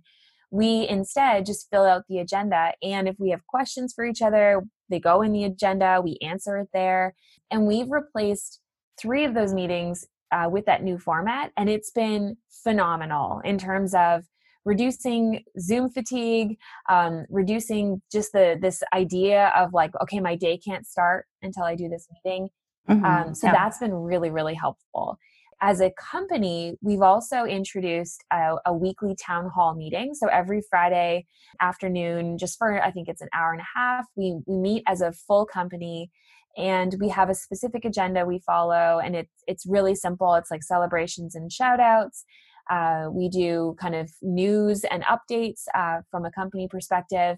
we 0.51 0.87
instead 0.87 1.45
just 1.45 1.67
fill 1.69 1.83
out 1.83 2.03
the 2.07 2.19
agenda. 2.19 2.73
And 2.81 3.07
if 3.07 3.15
we 3.19 3.29
have 3.31 3.45
questions 3.47 3.93
for 3.93 4.05
each 4.05 4.21
other, 4.21 4.63
they 4.89 4.99
go 4.99 5.21
in 5.21 5.33
the 5.33 5.43
agenda, 5.43 6.01
we 6.03 6.17
answer 6.21 6.57
it 6.57 6.69
there. 6.73 7.15
And 7.51 7.67
we've 7.67 7.89
replaced 7.89 8.61
three 8.99 9.25
of 9.25 9.33
those 9.33 9.53
meetings 9.53 10.05
uh, 10.31 10.49
with 10.51 10.65
that 10.65 10.83
new 10.83 10.97
format. 10.97 11.51
And 11.57 11.69
it's 11.69 11.91
been 11.91 12.37
phenomenal 12.63 13.41
in 13.43 13.57
terms 13.57 13.93
of 13.93 14.23
reducing 14.67 15.43
zoom 15.57 15.89
fatigue 15.89 16.57
um, 16.89 17.25
reducing 17.29 18.01
just 18.11 18.33
the 18.33 18.57
this 18.61 18.83
idea 18.93 19.51
of 19.55 19.73
like 19.73 19.91
okay 20.01 20.19
my 20.19 20.35
day 20.35 20.57
can't 20.57 20.85
start 20.85 21.25
until 21.41 21.63
i 21.63 21.73
do 21.73 21.87
this 21.87 22.05
meeting 22.11 22.49
mm-hmm. 22.89 23.05
um, 23.05 23.33
so 23.33 23.47
yeah. 23.47 23.53
that's 23.53 23.77
been 23.77 23.93
really 23.93 24.29
really 24.29 24.53
helpful 24.53 25.17
as 25.61 25.81
a 25.81 25.91
company, 25.91 26.75
we've 26.81 27.01
also 27.01 27.43
introduced 27.43 28.23
a, 28.31 28.55
a, 28.65 28.73
weekly 28.73 29.15
town 29.15 29.49
hall 29.53 29.75
meeting. 29.75 30.13
So 30.13 30.27
every 30.27 30.61
Friday 30.69 31.25
afternoon, 31.59 32.37
just 32.37 32.57
for 32.57 32.83
I 32.83 32.91
think 32.91 33.07
it's 33.07 33.21
an 33.21 33.29
hour 33.33 33.53
and 33.53 33.61
a 33.61 33.79
half, 33.79 34.05
we, 34.15 34.37
we 34.45 34.57
meet 34.57 34.83
as 34.87 35.01
a 35.01 35.11
full 35.11 35.45
company 35.45 36.11
and 36.57 36.95
we 36.99 37.09
have 37.09 37.29
a 37.29 37.35
specific 37.35 37.85
agenda 37.85 38.25
we 38.25 38.39
follow. 38.39 38.99
And 39.03 39.15
it's, 39.15 39.43
it's 39.47 39.65
really 39.65 39.95
simple. 39.95 40.35
It's 40.35 40.51
like 40.51 40.63
celebrations 40.63 41.33
and 41.35 41.51
shout 41.51 41.79
outs. 41.79 42.23
Uh, 42.69 43.07
we 43.11 43.29
do 43.29 43.75
kind 43.79 43.95
of 43.95 44.11
news 44.21 44.83
and 44.83 45.03
updates 45.03 45.63
uh, 45.73 46.01
from 46.11 46.25
a 46.25 46.31
company 46.31 46.67
perspective. 46.69 47.37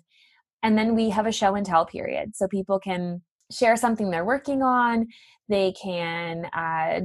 And 0.62 0.78
then 0.78 0.96
we 0.96 1.10
have 1.10 1.26
a 1.26 1.32
show 1.32 1.56
and 1.56 1.66
tell 1.66 1.86
period. 1.86 2.36
So 2.36 2.48
people 2.48 2.80
can 2.80 3.22
share 3.52 3.76
something 3.76 4.10
they're 4.10 4.26
working 4.26 4.62
on. 4.62 5.08
They 5.48 5.74
can 5.74 6.46
uh, 6.54 7.02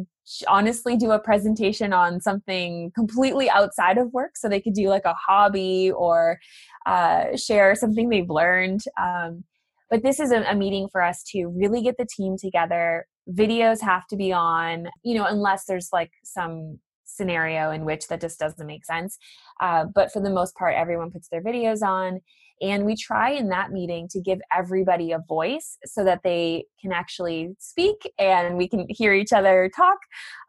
honestly 0.48 0.96
do 0.96 1.12
a 1.12 1.18
presentation 1.18 1.92
on 1.92 2.20
something 2.20 2.92
completely 2.94 3.48
outside 3.48 3.98
of 3.98 4.12
work. 4.12 4.36
So 4.36 4.48
they 4.48 4.60
could 4.60 4.74
do 4.74 4.88
like 4.88 5.04
a 5.04 5.14
hobby 5.14 5.90
or 5.90 6.38
uh, 6.86 7.36
share 7.36 7.74
something 7.74 8.08
they've 8.08 8.28
learned. 8.28 8.82
Um, 9.00 9.44
but 9.90 10.02
this 10.02 10.20
is 10.20 10.30
a, 10.32 10.42
a 10.42 10.54
meeting 10.54 10.88
for 10.90 11.02
us 11.02 11.22
to 11.32 11.46
really 11.46 11.82
get 11.82 11.96
the 11.98 12.06
team 12.06 12.36
together. 12.38 13.06
Videos 13.30 13.80
have 13.80 14.06
to 14.08 14.16
be 14.16 14.32
on, 14.32 14.88
you 15.02 15.14
know, 15.14 15.24
unless 15.24 15.64
there's 15.64 15.88
like 15.92 16.10
some 16.24 16.78
scenario 17.04 17.70
in 17.70 17.84
which 17.84 18.08
that 18.08 18.20
just 18.20 18.38
doesn't 18.38 18.66
make 18.66 18.84
sense. 18.84 19.16
Uh, 19.60 19.84
but 19.94 20.12
for 20.12 20.20
the 20.20 20.30
most 20.30 20.54
part, 20.56 20.74
everyone 20.74 21.10
puts 21.10 21.28
their 21.28 21.42
videos 21.42 21.82
on. 21.82 22.20
And 22.60 22.84
we 22.84 22.96
try 22.96 23.30
in 23.30 23.48
that 23.48 23.72
meeting 23.72 24.08
to 24.08 24.20
give 24.20 24.40
everybody 24.56 25.12
a 25.12 25.18
voice 25.28 25.76
so 25.84 26.04
that 26.04 26.20
they 26.22 26.64
can 26.80 26.92
actually 26.92 27.54
speak 27.58 28.12
and 28.18 28.56
we 28.56 28.68
can 28.68 28.86
hear 28.88 29.12
each 29.12 29.32
other 29.32 29.70
talk, 29.74 29.98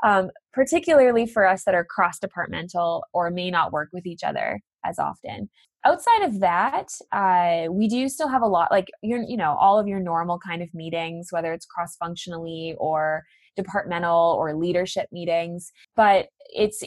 um, 0.04 0.30
particularly 0.54 1.26
for 1.26 1.46
us 1.46 1.64
that 1.66 1.76
are 1.76 1.86
cross 1.86 2.20
departmental 2.20 3.04
or 3.14 3.32
may 3.32 3.50
not 3.50 3.72
work 3.72 3.90
with 3.92 4.06
each 4.06 4.24
other 4.24 4.62
as 4.86 5.00
often. 5.00 5.50
Outside 5.86 6.24
of 6.24 6.40
that, 6.40 6.88
uh, 7.12 7.72
we 7.72 7.88
do 7.88 8.10
still 8.10 8.28
have 8.28 8.42
a 8.42 8.48
lot, 8.48 8.72
like 8.72 8.90
you 9.04 9.38
know, 9.38 9.56
all 9.60 9.78
of 9.80 9.88
your 9.88 10.00
normal 10.00 10.40
kind 10.40 10.64
of 10.64 10.74
meetings, 10.74 11.28
whether 11.30 11.54
it's 11.54 11.66
cross 11.66 11.96
functionally 11.98 12.76
or 12.80 13.24
departmental 13.56 14.36
or 14.40 14.56
leadership 14.56 15.08
meetings. 15.12 15.72
But 15.96 16.28
it's, 16.54 16.84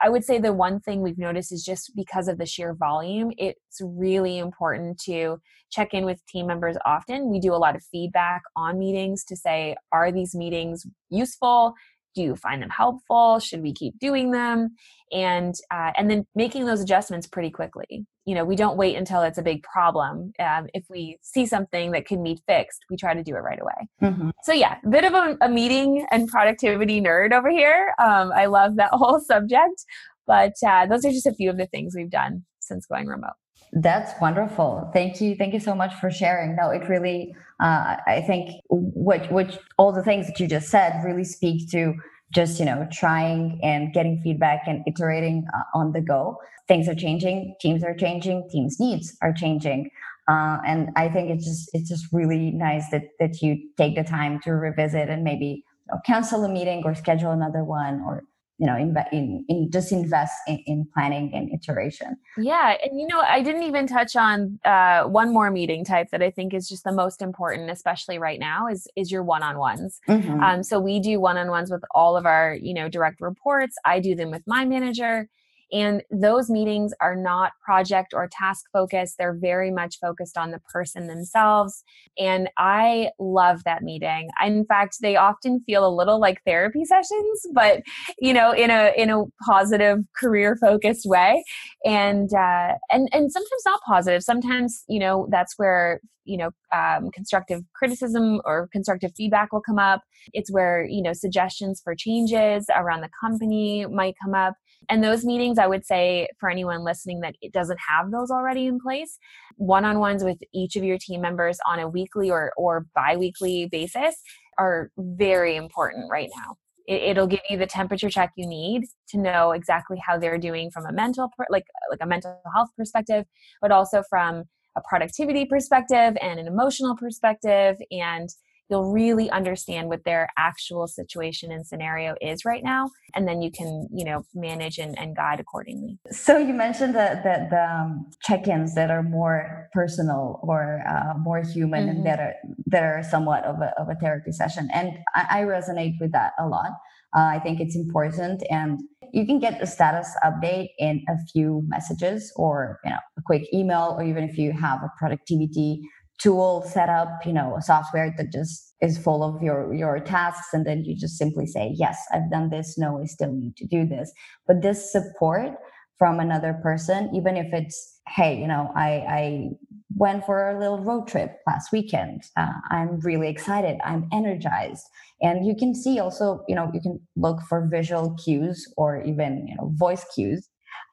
I 0.00 0.08
would 0.08 0.24
say 0.24 0.38
the 0.38 0.52
one 0.52 0.80
thing 0.80 1.02
we've 1.02 1.18
noticed 1.18 1.52
is 1.52 1.64
just 1.64 1.92
because 1.94 2.28
of 2.28 2.38
the 2.38 2.46
sheer 2.46 2.74
volume, 2.74 3.32
it's 3.38 3.80
really 3.80 4.38
important 4.38 4.98
to 5.00 5.38
check 5.70 5.94
in 5.94 6.04
with 6.04 6.24
team 6.26 6.46
members 6.46 6.76
often. 6.84 7.30
We 7.30 7.40
do 7.40 7.54
a 7.54 7.56
lot 7.56 7.76
of 7.76 7.82
feedback 7.90 8.42
on 8.56 8.78
meetings 8.78 9.24
to 9.24 9.36
say, 9.36 9.76
are 9.90 10.12
these 10.12 10.34
meetings 10.34 10.86
useful? 11.10 11.74
Do 12.14 12.22
you 12.22 12.36
find 12.36 12.62
them 12.62 12.70
helpful? 12.70 13.38
Should 13.38 13.62
we 13.62 13.72
keep 13.72 13.98
doing 13.98 14.30
them? 14.30 14.76
And 15.12 15.54
uh, 15.70 15.92
and 15.96 16.10
then 16.10 16.26
making 16.34 16.66
those 16.66 16.80
adjustments 16.80 17.26
pretty 17.26 17.50
quickly. 17.50 18.06
You 18.24 18.34
know 18.34 18.44
we 18.44 18.56
don't 18.56 18.76
wait 18.76 18.96
until 18.96 19.22
it's 19.22 19.38
a 19.38 19.42
big 19.42 19.62
problem. 19.62 20.32
Um, 20.38 20.68
if 20.74 20.84
we 20.88 21.18
see 21.22 21.46
something 21.46 21.92
that 21.92 22.06
can 22.06 22.22
be 22.22 22.38
fixed 22.46 22.84
we 22.90 22.96
try 22.96 23.14
to 23.14 23.22
do 23.22 23.34
it 23.34 23.40
right 23.40 23.60
away. 23.60 23.88
Mm-hmm. 24.02 24.30
so 24.44 24.52
yeah 24.52 24.76
a 24.84 24.88
bit 24.88 25.04
of 25.04 25.14
a, 25.14 25.36
a, 25.42 25.48
meeting 25.48 26.06
and 26.10 26.28
productivity 26.28 27.00
nerd 27.00 27.32
over 27.32 27.50
here. 27.50 27.94
Um, 27.98 28.32
i 28.34 28.46
love 28.46 28.76
that 28.76 28.90
whole 28.92 29.20
subject 29.20 29.84
but 30.26 30.54
uh, 30.66 30.86
those 30.86 31.04
are 31.04 31.10
just 31.10 31.26
a 31.26 31.34
few 31.34 31.50
of 31.50 31.56
the 31.56 31.66
things 31.66 31.94
we've 31.96 32.10
done 32.10 32.44
since 32.60 32.86
going 32.86 33.06
remote 33.06 33.32
that's 33.72 34.12
wonderful. 34.20 34.90
Thank 34.92 35.20
you. 35.20 35.34
Thank 35.34 35.54
you 35.54 35.60
so 35.60 35.74
much 35.74 35.94
for 35.94 36.10
sharing. 36.10 36.56
No, 36.56 36.70
it 36.70 36.88
really, 36.88 37.34
uh, 37.60 37.96
I 38.06 38.22
think 38.26 38.60
what, 38.68 39.30
what 39.32 39.58
all 39.78 39.92
the 39.92 40.02
things 40.02 40.26
that 40.26 40.38
you 40.38 40.46
just 40.46 40.68
said 40.68 41.02
really 41.04 41.24
speak 41.24 41.70
to 41.70 41.94
just, 42.34 42.58
you 42.58 42.66
know, 42.66 42.86
trying 42.92 43.60
and 43.62 43.92
getting 43.92 44.20
feedback 44.22 44.62
and 44.66 44.82
iterating 44.86 45.46
uh, 45.54 45.78
on 45.78 45.92
the 45.92 46.00
go. 46.02 46.38
Things 46.68 46.88
are 46.88 46.94
changing. 46.94 47.54
Teams 47.60 47.82
are 47.82 47.94
changing. 47.94 48.48
Teams 48.50 48.78
needs 48.78 49.16
are 49.22 49.32
changing. 49.32 49.90
Uh, 50.28 50.58
and 50.66 50.90
I 50.96 51.08
think 51.08 51.30
it's 51.30 51.44
just, 51.44 51.70
it's 51.72 51.88
just 51.88 52.06
really 52.12 52.50
nice 52.52 52.90
that, 52.90 53.04
that 53.20 53.42
you 53.42 53.58
take 53.76 53.96
the 53.96 54.04
time 54.04 54.38
to 54.40 54.52
revisit 54.52 55.08
and 55.08 55.24
maybe 55.24 55.64
you 55.86 55.94
know, 55.94 56.00
cancel 56.06 56.44
a 56.44 56.48
meeting 56.48 56.82
or 56.84 56.94
schedule 56.94 57.32
another 57.32 57.64
one 57.64 58.02
or 58.06 58.22
you 58.58 58.66
know 58.66 58.76
in, 58.76 58.94
in, 59.12 59.44
in 59.48 59.70
just 59.70 59.92
invest 59.92 60.34
in, 60.46 60.58
in, 60.66 60.86
planning 60.94 61.32
and 61.34 61.50
iteration. 61.52 62.16
Yeah 62.36 62.76
and 62.82 62.98
you 62.98 63.06
know 63.06 63.20
i 63.20 63.42
didn't 63.42 63.62
even 63.64 63.86
touch 63.86 64.16
on 64.16 64.58
uh, 64.64 65.02
one 65.04 65.32
more 65.32 65.50
meeting 65.50 65.84
type 65.84 66.08
that 66.10 66.22
i 66.22 66.30
think 66.30 66.54
is 66.54 66.68
just 66.68 66.84
the 66.84 66.92
most 66.92 67.22
important 67.22 67.70
especially 67.70 68.18
right 68.18 68.38
now 68.38 68.68
is 68.68 68.86
is 68.96 69.10
your 69.10 69.22
one-on-ones. 69.22 70.00
Mm-hmm. 70.08 70.40
um, 70.40 70.62
so 70.62 70.78
we 70.80 71.00
do 71.00 71.20
one-on-ones 71.20 71.70
with 71.70 71.82
all 71.94 72.16
of 72.16 72.26
our 72.26 72.54
you 72.54 72.74
know 72.74 72.88
direct 72.88 73.20
reports. 73.20 73.76
I 73.84 74.00
do 74.00 74.14
them 74.14 74.30
with 74.30 74.42
my 74.46 74.64
manager 74.64 75.28
and 75.72 76.02
those 76.10 76.50
meetings 76.50 76.92
are 77.00 77.16
not 77.16 77.52
project 77.64 78.12
or 78.12 78.28
task 78.30 78.66
focused. 78.72 79.16
They're 79.18 79.34
very 79.34 79.70
much 79.70 79.98
focused 79.98 80.36
on 80.36 80.50
the 80.50 80.60
person 80.70 81.06
themselves. 81.06 81.82
And 82.18 82.50
I 82.58 83.10
love 83.18 83.64
that 83.64 83.82
meeting. 83.82 84.28
In 84.44 84.66
fact, 84.66 84.98
they 85.00 85.16
often 85.16 85.60
feel 85.64 85.86
a 85.86 85.94
little 85.94 86.20
like 86.20 86.42
therapy 86.44 86.84
sessions, 86.84 87.46
but 87.54 87.82
you 88.20 88.34
know, 88.34 88.52
in 88.52 88.70
a 88.70 88.92
in 88.96 89.10
a 89.10 89.24
positive 89.46 90.00
career 90.16 90.56
focused 90.60 91.06
way. 91.06 91.42
And 91.84 92.32
uh, 92.34 92.74
and 92.90 93.08
and 93.12 93.32
sometimes 93.32 93.62
not 93.64 93.80
positive. 93.86 94.22
Sometimes, 94.22 94.84
you 94.88 95.00
know, 95.00 95.26
that's 95.30 95.54
where 95.56 96.00
you 96.24 96.36
know 96.36 96.50
um, 96.72 97.10
constructive 97.10 97.62
criticism 97.74 98.40
or 98.44 98.68
constructive 98.72 99.12
feedback 99.16 99.52
will 99.52 99.60
come 99.60 99.78
up 99.78 100.02
it's 100.32 100.52
where 100.52 100.84
you 100.84 101.02
know 101.02 101.12
suggestions 101.12 101.80
for 101.82 101.94
changes 101.96 102.66
around 102.76 103.00
the 103.00 103.08
company 103.20 103.86
might 103.86 104.14
come 104.22 104.34
up 104.34 104.54
and 104.88 105.02
those 105.02 105.24
meetings, 105.24 105.58
I 105.58 105.66
would 105.66 105.84
say 105.84 106.28
for 106.38 106.50
anyone 106.50 106.84
listening 106.84 107.20
that 107.20 107.34
it 107.40 107.52
doesn't 107.52 107.78
have 107.88 108.10
those 108.10 108.30
already 108.30 108.66
in 108.66 108.80
place, 108.80 109.18
one 109.56 109.84
on 109.84 109.98
ones 109.98 110.24
with 110.24 110.38
each 110.52 110.76
of 110.76 110.84
your 110.84 110.98
team 110.98 111.20
members 111.20 111.58
on 111.66 111.78
a 111.78 111.88
weekly 111.88 112.30
or, 112.30 112.52
or 112.56 112.86
bi 112.94 113.16
weekly 113.16 113.66
basis 113.66 114.16
are 114.58 114.90
very 114.98 115.56
important 115.56 116.10
right 116.10 116.30
now. 116.36 116.56
It, 116.88 117.16
will 117.16 117.28
give 117.28 117.40
you 117.48 117.56
the 117.56 117.66
temperature 117.66 118.10
check 118.10 118.32
you 118.36 118.46
need 118.46 118.82
to 119.10 119.18
know 119.18 119.52
exactly 119.52 120.02
how 120.04 120.18
they're 120.18 120.36
doing 120.36 120.70
from 120.70 120.84
a 120.84 120.92
mental, 120.92 121.30
like 121.48 121.64
like 121.90 122.00
a 122.02 122.06
mental 122.06 122.40
health 122.54 122.70
perspective, 122.76 123.24
but 123.60 123.70
also 123.70 124.02
from 124.10 124.44
a 124.76 124.80
productivity 124.88 125.44
perspective 125.44 126.16
and 126.20 126.40
an 126.40 126.46
emotional 126.48 126.96
perspective 126.96 127.76
and 127.92 128.28
you'll 128.72 128.90
really 128.90 129.30
understand 129.30 129.90
what 129.90 130.02
their 130.04 130.30
actual 130.38 130.86
situation 130.86 131.52
and 131.52 131.66
scenario 131.66 132.14
is 132.22 132.42
right 132.46 132.64
now 132.64 132.90
and 133.14 133.28
then 133.28 133.42
you 133.42 133.50
can 133.50 133.86
you 133.92 134.02
know 134.02 134.24
manage 134.34 134.78
and, 134.78 134.98
and 134.98 135.14
guide 135.14 135.38
accordingly 135.38 135.98
so 136.10 136.38
you 136.38 136.54
mentioned 136.54 136.94
that 136.94 137.22
the, 137.22 137.48
the 137.50 137.62
um, 137.62 138.10
check-ins 138.22 138.74
that 138.74 138.90
are 138.90 139.02
more 139.02 139.68
personal 139.74 140.40
or 140.42 140.82
uh, 140.88 141.12
more 141.18 141.42
human 141.42 141.86
mm-hmm. 141.86 141.96
and 141.98 142.06
that 142.06 142.18
are 142.18 142.34
that 142.66 142.82
are 142.82 143.02
somewhat 143.02 143.44
of 143.44 143.56
a, 143.60 143.74
of 143.78 143.90
a 143.90 143.94
therapy 143.96 144.32
session 144.32 144.70
and 144.72 144.98
I, 145.14 145.40
I 145.40 145.42
resonate 145.42 145.96
with 146.00 146.12
that 146.12 146.32
a 146.38 146.48
lot 146.48 146.70
uh, 147.14 147.28
i 147.36 147.38
think 147.40 147.60
it's 147.60 147.76
important 147.76 148.42
and 148.50 148.80
you 149.12 149.26
can 149.26 149.38
get 149.38 149.60
a 149.60 149.66
status 149.66 150.08
update 150.24 150.68
in 150.78 151.04
a 151.10 151.16
few 151.30 151.62
messages 151.66 152.32
or 152.36 152.80
you 152.84 152.90
know 152.90 152.96
a 153.18 153.22
quick 153.26 153.42
email 153.52 153.96
or 153.98 154.02
even 154.02 154.24
if 154.24 154.38
you 154.38 154.52
have 154.52 154.82
a 154.82 154.90
productivity 154.98 155.82
tool 156.22 156.62
set 156.66 156.88
up, 156.88 157.08
you 157.26 157.32
know, 157.32 157.56
a 157.56 157.62
software 157.62 158.14
that 158.16 158.32
just 158.32 158.74
is 158.80 158.98
full 158.98 159.22
of 159.22 159.42
your 159.42 159.72
your 159.74 159.98
tasks 160.00 160.48
and 160.52 160.66
then 160.66 160.84
you 160.84 160.96
just 160.96 161.16
simply 161.18 161.46
say, 161.46 161.72
"Yes, 161.74 161.98
I've 162.12 162.30
done 162.30 162.50
this. 162.50 162.78
No, 162.78 163.00
I 163.00 163.06
still 163.06 163.32
need 163.32 163.56
to 163.56 163.66
do 163.66 163.86
this." 163.86 164.12
But 164.46 164.62
this 164.62 164.90
support 164.92 165.52
from 165.98 166.20
another 166.20 166.54
person, 166.62 167.10
even 167.14 167.36
if 167.36 167.52
it's, 167.52 168.00
"Hey, 168.08 168.38
you 168.40 168.46
know, 168.46 168.70
I 168.76 168.90
I 169.20 169.50
went 169.96 170.24
for 170.24 170.50
a 170.50 170.58
little 170.58 170.82
road 170.82 171.06
trip 171.06 171.38
last 171.46 171.70
weekend. 171.72 172.22
Uh, 172.36 172.52
I'm 172.70 172.98
really 173.00 173.28
excited. 173.28 173.78
I'm 173.84 174.08
energized." 174.12 174.84
And 175.20 175.46
you 175.46 175.54
can 175.54 175.74
see 175.74 176.00
also, 176.00 176.44
you 176.48 176.54
know, 176.56 176.70
you 176.74 176.80
can 176.80 176.98
look 177.16 177.40
for 177.48 177.68
visual 177.70 178.14
cues 178.24 178.66
or 178.76 179.02
even, 179.02 179.46
you 179.46 179.54
know, 179.56 179.70
voice 179.74 180.04
cues 180.14 180.48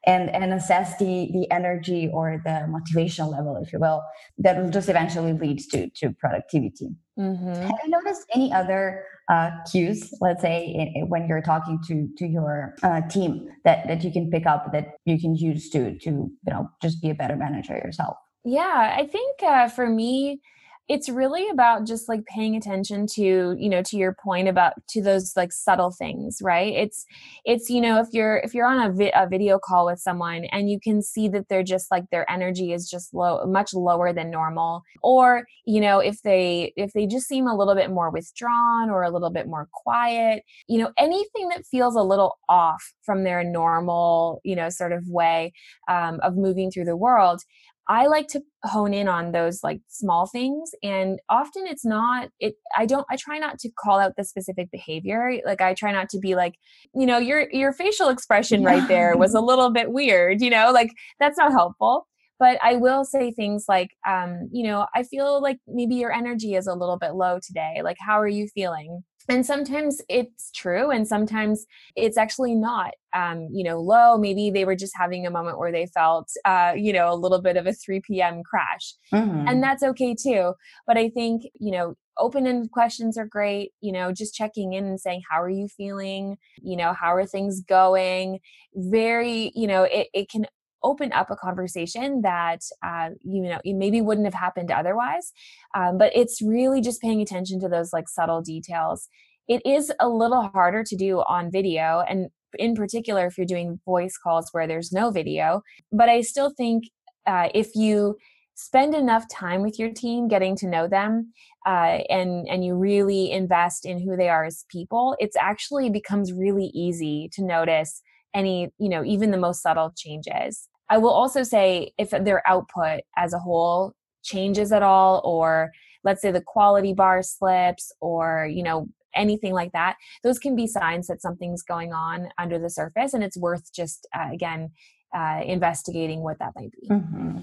and 0.06 0.30
and 0.30 0.52
assess 0.52 0.96
the 0.98 1.28
the 1.32 1.50
energy 1.50 2.10
or 2.12 2.40
the 2.44 2.66
motivational 2.68 3.30
level 3.30 3.60
if 3.62 3.72
you 3.72 3.78
will 3.78 4.02
that 4.38 4.56
will 4.56 4.70
just 4.70 4.88
eventually 4.88 5.32
lead 5.32 5.58
to 5.58 5.88
to 5.90 6.10
productivity 6.12 6.88
mm-hmm. 7.18 7.52
have 7.52 7.78
you 7.84 7.90
noticed 7.90 8.26
any 8.34 8.52
other 8.52 9.04
uh, 9.28 9.50
cues 9.70 10.12
let's 10.20 10.40
say 10.40 10.64
in, 10.94 11.08
when 11.08 11.28
you're 11.28 11.42
talking 11.42 11.78
to 11.86 12.08
to 12.16 12.26
your 12.26 12.74
uh, 12.82 13.00
team 13.08 13.48
that 13.64 13.86
that 13.86 14.02
you 14.02 14.10
can 14.10 14.30
pick 14.30 14.46
up 14.46 14.72
that 14.72 14.88
you 15.04 15.20
can 15.20 15.34
use 15.34 15.68
to 15.68 15.98
to 15.98 16.10
you 16.10 16.32
know 16.46 16.68
just 16.82 17.02
be 17.02 17.10
a 17.10 17.14
better 17.14 17.36
manager 17.36 17.74
yourself 17.74 18.16
yeah 18.44 18.94
i 18.96 19.06
think 19.06 19.42
uh, 19.42 19.68
for 19.68 19.88
me 19.88 20.40
it's 20.90 21.08
really 21.08 21.48
about 21.50 21.86
just 21.86 22.08
like 22.08 22.26
paying 22.26 22.56
attention 22.56 23.06
to 23.06 23.54
you 23.56 23.68
know 23.68 23.80
to 23.80 23.96
your 23.96 24.12
point 24.12 24.48
about 24.48 24.72
to 24.88 25.00
those 25.00 25.36
like 25.36 25.52
subtle 25.52 25.92
things 25.92 26.38
right? 26.42 26.74
It's 26.74 27.06
it's 27.44 27.70
you 27.70 27.80
know 27.80 28.00
if 28.00 28.08
you're 28.12 28.38
if 28.38 28.54
you're 28.54 28.66
on 28.66 28.90
a, 28.90 28.92
vi- 28.92 29.12
a 29.14 29.28
video 29.28 29.60
call 29.62 29.86
with 29.86 30.00
someone 30.00 30.46
and 30.46 30.68
you 30.68 30.80
can 30.80 31.00
see 31.00 31.28
that 31.28 31.48
they're 31.48 31.62
just 31.62 31.92
like 31.92 32.10
their 32.10 32.28
energy 32.28 32.72
is 32.72 32.90
just 32.90 33.14
low 33.14 33.44
much 33.46 33.72
lower 33.72 34.12
than 34.12 34.30
normal 34.30 34.82
or 35.00 35.46
you 35.64 35.80
know 35.80 36.00
if 36.00 36.22
they 36.22 36.72
if 36.76 36.92
they 36.92 37.06
just 37.06 37.28
seem 37.28 37.46
a 37.46 37.56
little 37.56 37.76
bit 37.76 37.90
more 37.90 38.10
withdrawn 38.10 38.90
or 38.90 39.04
a 39.04 39.10
little 39.10 39.30
bit 39.30 39.46
more 39.46 39.68
quiet 39.72 40.42
you 40.66 40.78
know 40.78 40.90
anything 40.98 41.48
that 41.50 41.64
feels 41.64 41.94
a 41.94 42.02
little 42.02 42.38
off 42.48 42.92
from 43.04 43.22
their 43.22 43.44
normal 43.44 44.40
you 44.44 44.56
know 44.56 44.68
sort 44.68 44.92
of 44.92 45.06
way 45.08 45.52
um, 45.88 46.18
of 46.22 46.36
moving 46.36 46.68
through 46.68 46.84
the 46.84 46.96
world 46.96 47.42
I 47.88 48.06
like 48.06 48.28
to 48.28 48.42
hone 48.64 48.94
in 48.94 49.08
on 49.08 49.32
those 49.32 49.62
like 49.62 49.80
small 49.88 50.26
things 50.26 50.70
and 50.82 51.18
often 51.28 51.66
it's 51.66 51.84
not 51.84 52.28
it 52.38 52.54
I 52.76 52.86
don't 52.86 53.06
I 53.10 53.16
try 53.16 53.38
not 53.38 53.58
to 53.60 53.70
call 53.78 53.98
out 53.98 54.12
the 54.16 54.24
specific 54.24 54.70
behavior 54.70 55.40
like 55.44 55.60
I 55.60 55.74
try 55.74 55.92
not 55.92 56.08
to 56.10 56.18
be 56.18 56.34
like 56.34 56.54
you 56.94 57.06
know 57.06 57.18
your 57.18 57.50
your 57.50 57.72
facial 57.72 58.08
expression 58.10 58.62
right 58.62 58.86
there 58.86 59.16
was 59.16 59.34
a 59.34 59.40
little 59.40 59.70
bit 59.70 59.92
weird 59.92 60.40
you 60.40 60.50
know 60.50 60.70
like 60.72 60.90
that's 61.18 61.38
not 61.38 61.52
helpful 61.52 62.06
but 62.38 62.58
I 62.62 62.76
will 62.76 63.04
say 63.04 63.30
things 63.32 63.64
like 63.68 63.90
um 64.06 64.48
you 64.52 64.64
know 64.64 64.86
I 64.94 65.02
feel 65.02 65.42
like 65.42 65.58
maybe 65.66 65.96
your 65.96 66.12
energy 66.12 66.54
is 66.54 66.66
a 66.66 66.74
little 66.74 66.98
bit 66.98 67.14
low 67.14 67.38
today 67.44 67.80
like 67.82 67.96
how 68.00 68.20
are 68.20 68.28
you 68.28 68.46
feeling 68.48 69.02
and 69.30 69.46
sometimes 69.46 70.02
it's 70.08 70.50
true 70.52 70.90
and 70.90 71.06
sometimes 71.06 71.66
it's 71.96 72.18
actually 72.18 72.54
not 72.54 72.92
um, 73.14 73.48
you 73.52 73.64
know 73.64 73.80
low 73.80 74.18
maybe 74.18 74.50
they 74.50 74.64
were 74.64 74.76
just 74.76 74.92
having 74.96 75.26
a 75.26 75.30
moment 75.30 75.58
where 75.58 75.72
they 75.72 75.86
felt 75.86 76.30
uh, 76.44 76.72
you 76.76 76.92
know 76.92 77.12
a 77.12 77.14
little 77.14 77.40
bit 77.40 77.56
of 77.56 77.66
a 77.66 77.72
3 77.72 78.00
p.m 78.00 78.42
crash 78.42 78.94
mm-hmm. 79.12 79.48
and 79.48 79.62
that's 79.62 79.82
okay 79.82 80.14
too 80.14 80.52
but 80.86 80.96
i 80.96 81.08
think 81.08 81.44
you 81.58 81.70
know 81.70 81.94
open-ended 82.18 82.70
questions 82.70 83.16
are 83.16 83.26
great 83.26 83.72
you 83.80 83.92
know 83.92 84.12
just 84.12 84.34
checking 84.34 84.74
in 84.74 84.84
and 84.84 85.00
saying 85.00 85.22
how 85.30 85.40
are 85.40 85.50
you 85.50 85.68
feeling 85.68 86.36
you 86.62 86.76
know 86.76 86.92
how 86.92 87.14
are 87.14 87.24
things 87.24 87.60
going 87.62 88.38
very 88.74 89.52
you 89.54 89.66
know 89.66 89.84
it, 89.84 90.08
it 90.12 90.28
can 90.28 90.44
open 90.82 91.12
up 91.12 91.30
a 91.30 91.36
conversation 91.36 92.22
that 92.22 92.62
uh, 92.82 93.10
you 93.22 93.42
know 93.42 93.58
you 93.64 93.74
maybe 93.74 94.00
wouldn't 94.00 94.26
have 94.26 94.34
happened 94.34 94.70
otherwise 94.70 95.32
um, 95.74 95.98
but 95.98 96.12
it's 96.14 96.40
really 96.42 96.80
just 96.80 97.00
paying 97.00 97.20
attention 97.20 97.60
to 97.60 97.68
those 97.68 97.92
like 97.92 98.08
subtle 98.08 98.42
details. 98.42 99.08
It 99.48 99.62
is 99.64 99.92
a 99.98 100.08
little 100.08 100.42
harder 100.42 100.84
to 100.84 100.96
do 100.96 101.18
on 101.28 101.50
video 101.50 102.04
and 102.08 102.28
in 102.58 102.74
particular 102.74 103.26
if 103.26 103.36
you're 103.36 103.46
doing 103.46 103.80
voice 103.84 104.16
calls 104.16 104.48
where 104.52 104.66
there's 104.66 104.92
no 104.92 105.10
video 105.10 105.62
but 105.92 106.08
i 106.08 106.20
still 106.20 106.50
think 106.50 106.84
uh, 107.26 107.48
if 107.54 107.74
you 107.76 108.16
spend 108.54 108.94
enough 108.94 109.24
time 109.28 109.62
with 109.62 109.78
your 109.78 109.90
team 109.90 110.26
getting 110.26 110.56
to 110.56 110.66
know 110.66 110.88
them 110.88 111.32
uh, 111.66 111.98
and 112.08 112.48
and 112.48 112.64
you 112.64 112.74
really 112.74 113.30
invest 113.30 113.86
in 113.86 114.00
who 114.00 114.16
they 114.16 114.28
are 114.28 114.44
as 114.44 114.64
people 114.68 115.16
it's 115.18 115.36
actually 115.36 115.90
becomes 115.90 116.32
really 116.32 116.70
easy 116.74 117.28
to 117.32 117.44
notice 117.44 118.02
any 118.34 118.68
you 118.78 118.88
know 118.88 119.04
even 119.04 119.30
the 119.30 119.38
most 119.38 119.62
subtle 119.62 119.92
changes 119.96 120.68
I 120.90 120.98
will 120.98 121.10
also 121.10 121.42
say 121.44 121.92
if 121.98 122.10
their 122.10 122.46
output 122.46 123.00
as 123.16 123.32
a 123.32 123.38
whole 123.38 123.94
changes 124.22 124.72
at 124.72 124.82
all, 124.82 125.22
or 125.24 125.70
let's 126.04 126.20
say 126.20 126.32
the 126.32 126.42
quality 126.42 126.92
bar 126.92 127.22
slips, 127.22 127.92
or 128.00 128.48
you 128.52 128.62
know 128.62 128.88
anything 129.14 129.54
like 129.54 129.72
that, 129.72 129.96
those 130.22 130.38
can 130.38 130.54
be 130.56 130.66
signs 130.66 131.06
that 131.06 131.22
something's 131.22 131.62
going 131.62 131.92
on 131.92 132.28
under 132.38 132.58
the 132.58 132.68
surface, 132.68 133.14
and 133.14 133.22
it's 133.22 133.38
worth 133.38 133.72
just 133.72 134.06
uh, 134.14 134.28
again 134.32 134.70
uh, 135.16 135.40
investigating 135.44 136.22
what 136.22 136.38
that 136.40 136.52
might 136.56 136.72
be. 136.72 136.88
Mm-hmm. 136.88 137.38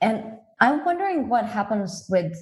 And 0.00 0.24
I'm 0.60 0.84
wondering 0.84 1.28
what 1.28 1.46
happens 1.46 2.06
with 2.10 2.36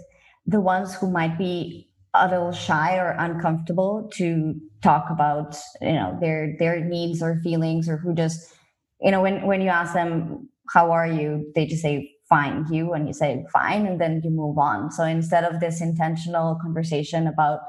the 0.46 0.60
ones 0.60 0.94
who 0.94 1.10
might 1.10 1.36
be 1.36 1.90
a 2.14 2.28
little 2.28 2.52
shy 2.52 2.96
or 2.96 3.14
uncomfortable 3.18 4.08
to 4.14 4.54
talk 4.82 5.10
about 5.10 5.58
you 5.82 5.92
know 5.92 6.16
their 6.20 6.56
their 6.58 6.80
needs 6.80 7.22
or 7.22 7.40
feelings 7.42 7.88
or 7.88 7.98
who 7.98 8.14
just 8.14 8.54
you 9.00 9.10
know 9.10 9.20
when 9.22 9.46
when 9.46 9.60
you 9.60 9.68
ask 9.68 9.94
them 9.94 10.48
how 10.72 10.90
are 10.90 11.06
you? 11.06 11.52
they 11.54 11.66
just 11.66 11.82
say 11.82 12.10
fine. 12.28 12.66
You 12.70 12.92
and 12.92 13.06
you 13.06 13.14
say 13.14 13.44
fine 13.52 13.86
and 13.86 14.00
then 14.00 14.20
you 14.24 14.30
move 14.30 14.58
on. 14.58 14.90
So 14.90 15.04
instead 15.04 15.44
of 15.44 15.60
this 15.60 15.80
intentional 15.80 16.58
conversation 16.60 17.28
about 17.28 17.60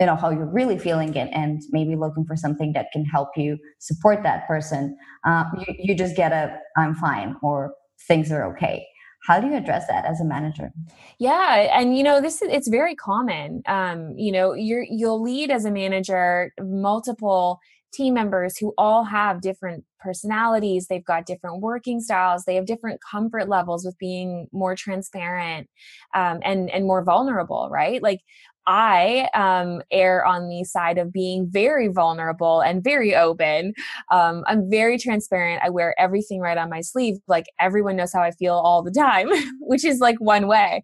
you 0.00 0.06
know 0.06 0.16
how 0.16 0.30
you're 0.30 0.50
really 0.52 0.78
feeling 0.78 1.14
it 1.14 1.28
and 1.32 1.62
maybe 1.70 1.94
looking 1.94 2.24
for 2.24 2.36
something 2.36 2.72
that 2.72 2.86
can 2.92 3.04
help 3.04 3.28
you 3.36 3.56
support 3.78 4.22
that 4.22 4.46
person 4.46 4.96
uh, 5.24 5.44
you, 5.58 5.74
you 5.78 5.94
just 5.94 6.16
get 6.16 6.32
a 6.32 6.56
i'm 6.76 6.94
fine 6.96 7.36
or 7.42 7.72
things 8.08 8.32
are 8.32 8.44
okay 8.52 8.84
how 9.24 9.40
do 9.40 9.46
you 9.46 9.56
address 9.56 9.86
that 9.88 10.04
as 10.04 10.20
a 10.20 10.24
manager? 10.24 10.70
Yeah 11.18 11.78
and 11.78 11.96
you 11.96 12.02
know 12.02 12.20
this 12.20 12.42
is 12.42 12.48
it's 12.50 12.68
very 12.68 12.94
common. 12.94 13.62
Um, 13.66 14.14
you 14.16 14.32
know 14.32 14.52
you're 14.52 14.84
you'll 14.88 15.22
lead 15.22 15.50
as 15.50 15.64
a 15.64 15.70
manager 15.70 16.52
multiple 16.60 17.60
team 17.94 18.14
members 18.14 18.58
who 18.58 18.74
all 18.76 19.04
have 19.04 19.40
different 19.40 19.84
personalities, 20.00 20.88
they've 20.88 21.04
got 21.04 21.26
different 21.26 21.62
working 21.62 22.00
styles, 22.00 22.44
they 22.44 22.56
have 22.56 22.66
different 22.66 23.00
comfort 23.00 23.48
levels 23.48 23.84
with 23.84 23.96
being 23.98 24.48
more 24.52 24.74
transparent 24.74 25.68
um, 26.14 26.40
and 26.44 26.70
and 26.70 26.84
more 26.84 27.02
vulnerable, 27.02 27.68
right? 27.70 28.02
Like 28.02 28.20
I 28.66 29.28
um, 29.34 29.82
err 29.90 30.24
on 30.24 30.48
the 30.48 30.64
side 30.64 30.98
of 30.98 31.12
being 31.12 31.48
very 31.50 31.88
vulnerable 31.88 32.60
and 32.60 32.82
very 32.82 33.14
open. 33.14 33.74
Um, 34.10 34.44
I'm 34.46 34.70
very 34.70 34.98
transparent. 34.98 35.62
I 35.64 35.70
wear 35.70 35.94
everything 35.98 36.40
right 36.40 36.58
on 36.58 36.70
my 36.70 36.80
sleeve. 36.80 37.16
Like 37.28 37.46
everyone 37.60 37.96
knows 37.96 38.12
how 38.12 38.22
I 38.22 38.30
feel 38.30 38.54
all 38.54 38.82
the 38.82 38.90
time, 38.90 39.28
which 39.60 39.84
is 39.84 39.98
like 40.00 40.16
one 40.18 40.46
way 40.46 40.82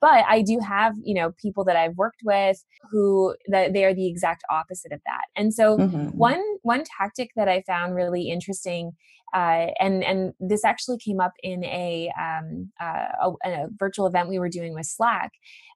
but 0.00 0.24
i 0.28 0.42
do 0.42 0.58
have 0.60 0.94
you 1.02 1.14
know 1.14 1.32
people 1.40 1.64
that 1.64 1.76
i've 1.76 1.96
worked 1.96 2.20
with 2.24 2.64
who 2.90 3.34
that 3.48 3.72
they 3.72 3.84
are 3.84 3.94
the 3.94 4.06
exact 4.06 4.42
opposite 4.50 4.92
of 4.92 5.00
that 5.04 5.22
and 5.36 5.52
so 5.52 5.76
mm-hmm. 5.76 6.06
one 6.16 6.42
one 6.62 6.84
tactic 6.98 7.30
that 7.36 7.48
i 7.48 7.62
found 7.66 7.94
really 7.94 8.28
interesting 8.28 8.92
uh, 9.34 9.66
and 9.80 10.04
and 10.04 10.32
this 10.40 10.64
actually 10.64 10.98
came 10.98 11.20
up 11.20 11.32
in 11.42 11.64
a, 11.64 12.10
um, 12.18 12.70
uh, 12.80 13.08
a, 13.22 13.32
a 13.44 13.66
virtual 13.78 14.06
event 14.06 14.28
we 14.28 14.38
were 14.38 14.48
doing 14.48 14.74
with 14.74 14.86
slack 14.86 15.32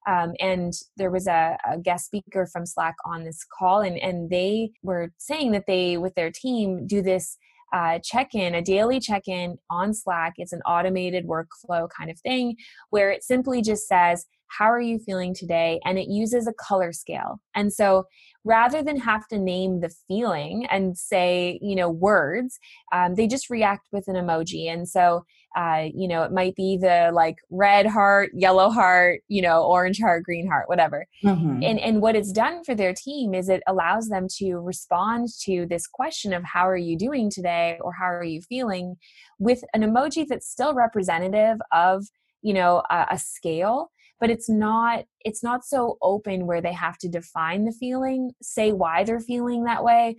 um, 0.06 0.32
and 0.40 0.72
there 0.96 1.10
was 1.10 1.26
a, 1.26 1.56
a, 1.70 1.78
guest 1.78 2.06
speaker 2.06 2.46
from 2.46 2.66
slack 2.66 2.96
on 3.04 3.24
this 3.24 3.44
call 3.58 3.80
and 3.80 3.98
and 3.98 4.30
they 4.30 4.70
were 4.82 5.12
saying 5.18 5.52
that 5.52 5.66
they 5.66 5.96
with 5.96 6.14
their 6.14 6.30
team 6.30 6.86
do 6.86 7.02
this 7.02 7.36
uh, 7.72 7.98
check 8.02 8.34
in, 8.34 8.54
a 8.54 8.62
daily 8.62 9.00
check 9.00 9.26
in 9.26 9.56
on 9.70 9.94
Slack. 9.94 10.34
It's 10.36 10.52
an 10.52 10.60
automated 10.62 11.26
workflow 11.26 11.88
kind 11.88 12.10
of 12.10 12.18
thing 12.20 12.56
where 12.90 13.10
it 13.10 13.24
simply 13.24 13.62
just 13.62 13.88
says, 13.88 14.26
How 14.48 14.70
are 14.70 14.80
you 14.80 14.98
feeling 14.98 15.34
today? 15.34 15.80
And 15.84 15.98
it 15.98 16.08
uses 16.08 16.46
a 16.46 16.52
color 16.52 16.92
scale. 16.92 17.40
And 17.54 17.72
so 17.72 18.04
rather 18.44 18.82
than 18.82 18.98
have 18.98 19.26
to 19.28 19.38
name 19.38 19.80
the 19.80 19.92
feeling 20.08 20.66
and 20.66 20.96
say, 20.96 21.58
you 21.62 21.76
know, 21.76 21.88
words, 21.88 22.58
um, 22.92 23.14
they 23.14 23.26
just 23.26 23.50
react 23.50 23.88
with 23.92 24.08
an 24.08 24.16
emoji. 24.16 24.66
And 24.68 24.88
so 24.88 25.24
uh, 25.54 25.88
you 25.94 26.08
know, 26.08 26.22
it 26.22 26.32
might 26.32 26.54
be 26.54 26.78
the 26.78 27.10
like 27.12 27.36
red 27.50 27.86
heart, 27.86 28.30
yellow 28.34 28.70
heart, 28.70 29.20
you 29.28 29.42
know, 29.42 29.62
orange 29.62 30.00
heart, 30.00 30.24
green 30.24 30.46
heart, 30.46 30.68
whatever. 30.68 31.06
Mm-hmm. 31.24 31.62
And 31.62 31.78
and 31.78 32.00
what 32.00 32.16
it's 32.16 32.32
done 32.32 32.64
for 32.64 32.74
their 32.74 32.94
team 32.94 33.34
is 33.34 33.48
it 33.48 33.62
allows 33.66 34.08
them 34.08 34.26
to 34.38 34.56
respond 34.56 35.28
to 35.42 35.66
this 35.66 35.86
question 35.86 36.32
of 36.32 36.42
how 36.44 36.68
are 36.68 36.76
you 36.76 36.96
doing 36.96 37.30
today 37.30 37.78
or 37.80 37.92
how 37.92 38.06
are 38.06 38.24
you 38.24 38.40
feeling 38.40 38.96
with 39.38 39.62
an 39.74 39.82
emoji 39.82 40.26
that's 40.26 40.48
still 40.48 40.74
representative 40.74 41.58
of, 41.70 42.06
you 42.40 42.54
know, 42.54 42.82
a, 42.90 43.06
a 43.12 43.18
scale 43.18 43.90
but 44.22 44.30
it's 44.30 44.48
not 44.48 45.04
it's 45.20 45.42
not 45.42 45.64
so 45.64 45.98
open 46.00 46.46
where 46.46 46.60
they 46.60 46.72
have 46.72 46.96
to 46.96 47.08
define 47.08 47.64
the 47.64 47.72
feeling 47.72 48.30
say 48.40 48.70
why 48.70 49.02
they're 49.02 49.18
feeling 49.18 49.64
that 49.64 49.82
way 49.82 50.16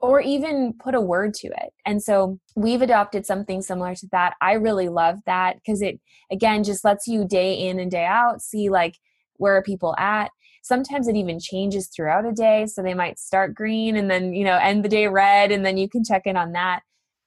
or 0.00 0.20
even 0.20 0.74
put 0.74 0.94
a 0.94 1.00
word 1.00 1.32
to 1.32 1.46
it. 1.46 1.72
And 1.86 2.02
so 2.02 2.38
we've 2.56 2.82
adopted 2.82 3.24
something 3.24 3.62
similar 3.62 3.94
to 3.94 4.08
that. 4.12 4.34
I 4.42 4.52
really 4.54 4.90
love 4.90 5.20
that 5.24 5.56
because 5.56 5.80
it, 5.80 5.98
again, 6.30 6.62
just 6.62 6.84
lets 6.84 7.06
you 7.06 7.26
day 7.26 7.54
in 7.54 7.78
and 7.78 7.90
day 7.90 8.04
out 8.04 8.42
see 8.42 8.68
like 8.68 8.96
where 9.36 9.56
are 9.56 9.62
people 9.62 9.94
at. 9.96 10.30
Sometimes 10.62 11.08
it 11.08 11.16
even 11.16 11.40
changes 11.40 11.88
throughout 11.88 12.26
a 12.26 12.32
day. 12.32 12.66
So 12.66 12.82
they 12.82 12.92
might 12.92 13.18
start 13.18 13.54
green 13.54 13.96
and 13.96 14.10
then, 14.10 14.34
you 14.34 14.44
know, 14.44 14.58
end 14.58 14.84
the 14.84 14.90
day 14.90 15.06
red, 15.06 15.50
and 15.50 15.64
then 15.64 15.78
you 15.78 15.88
can 15.88 16.04
check 16.04 16.22
in 16.26 16.36
on 16.36 16.52
that. 16.52 16.80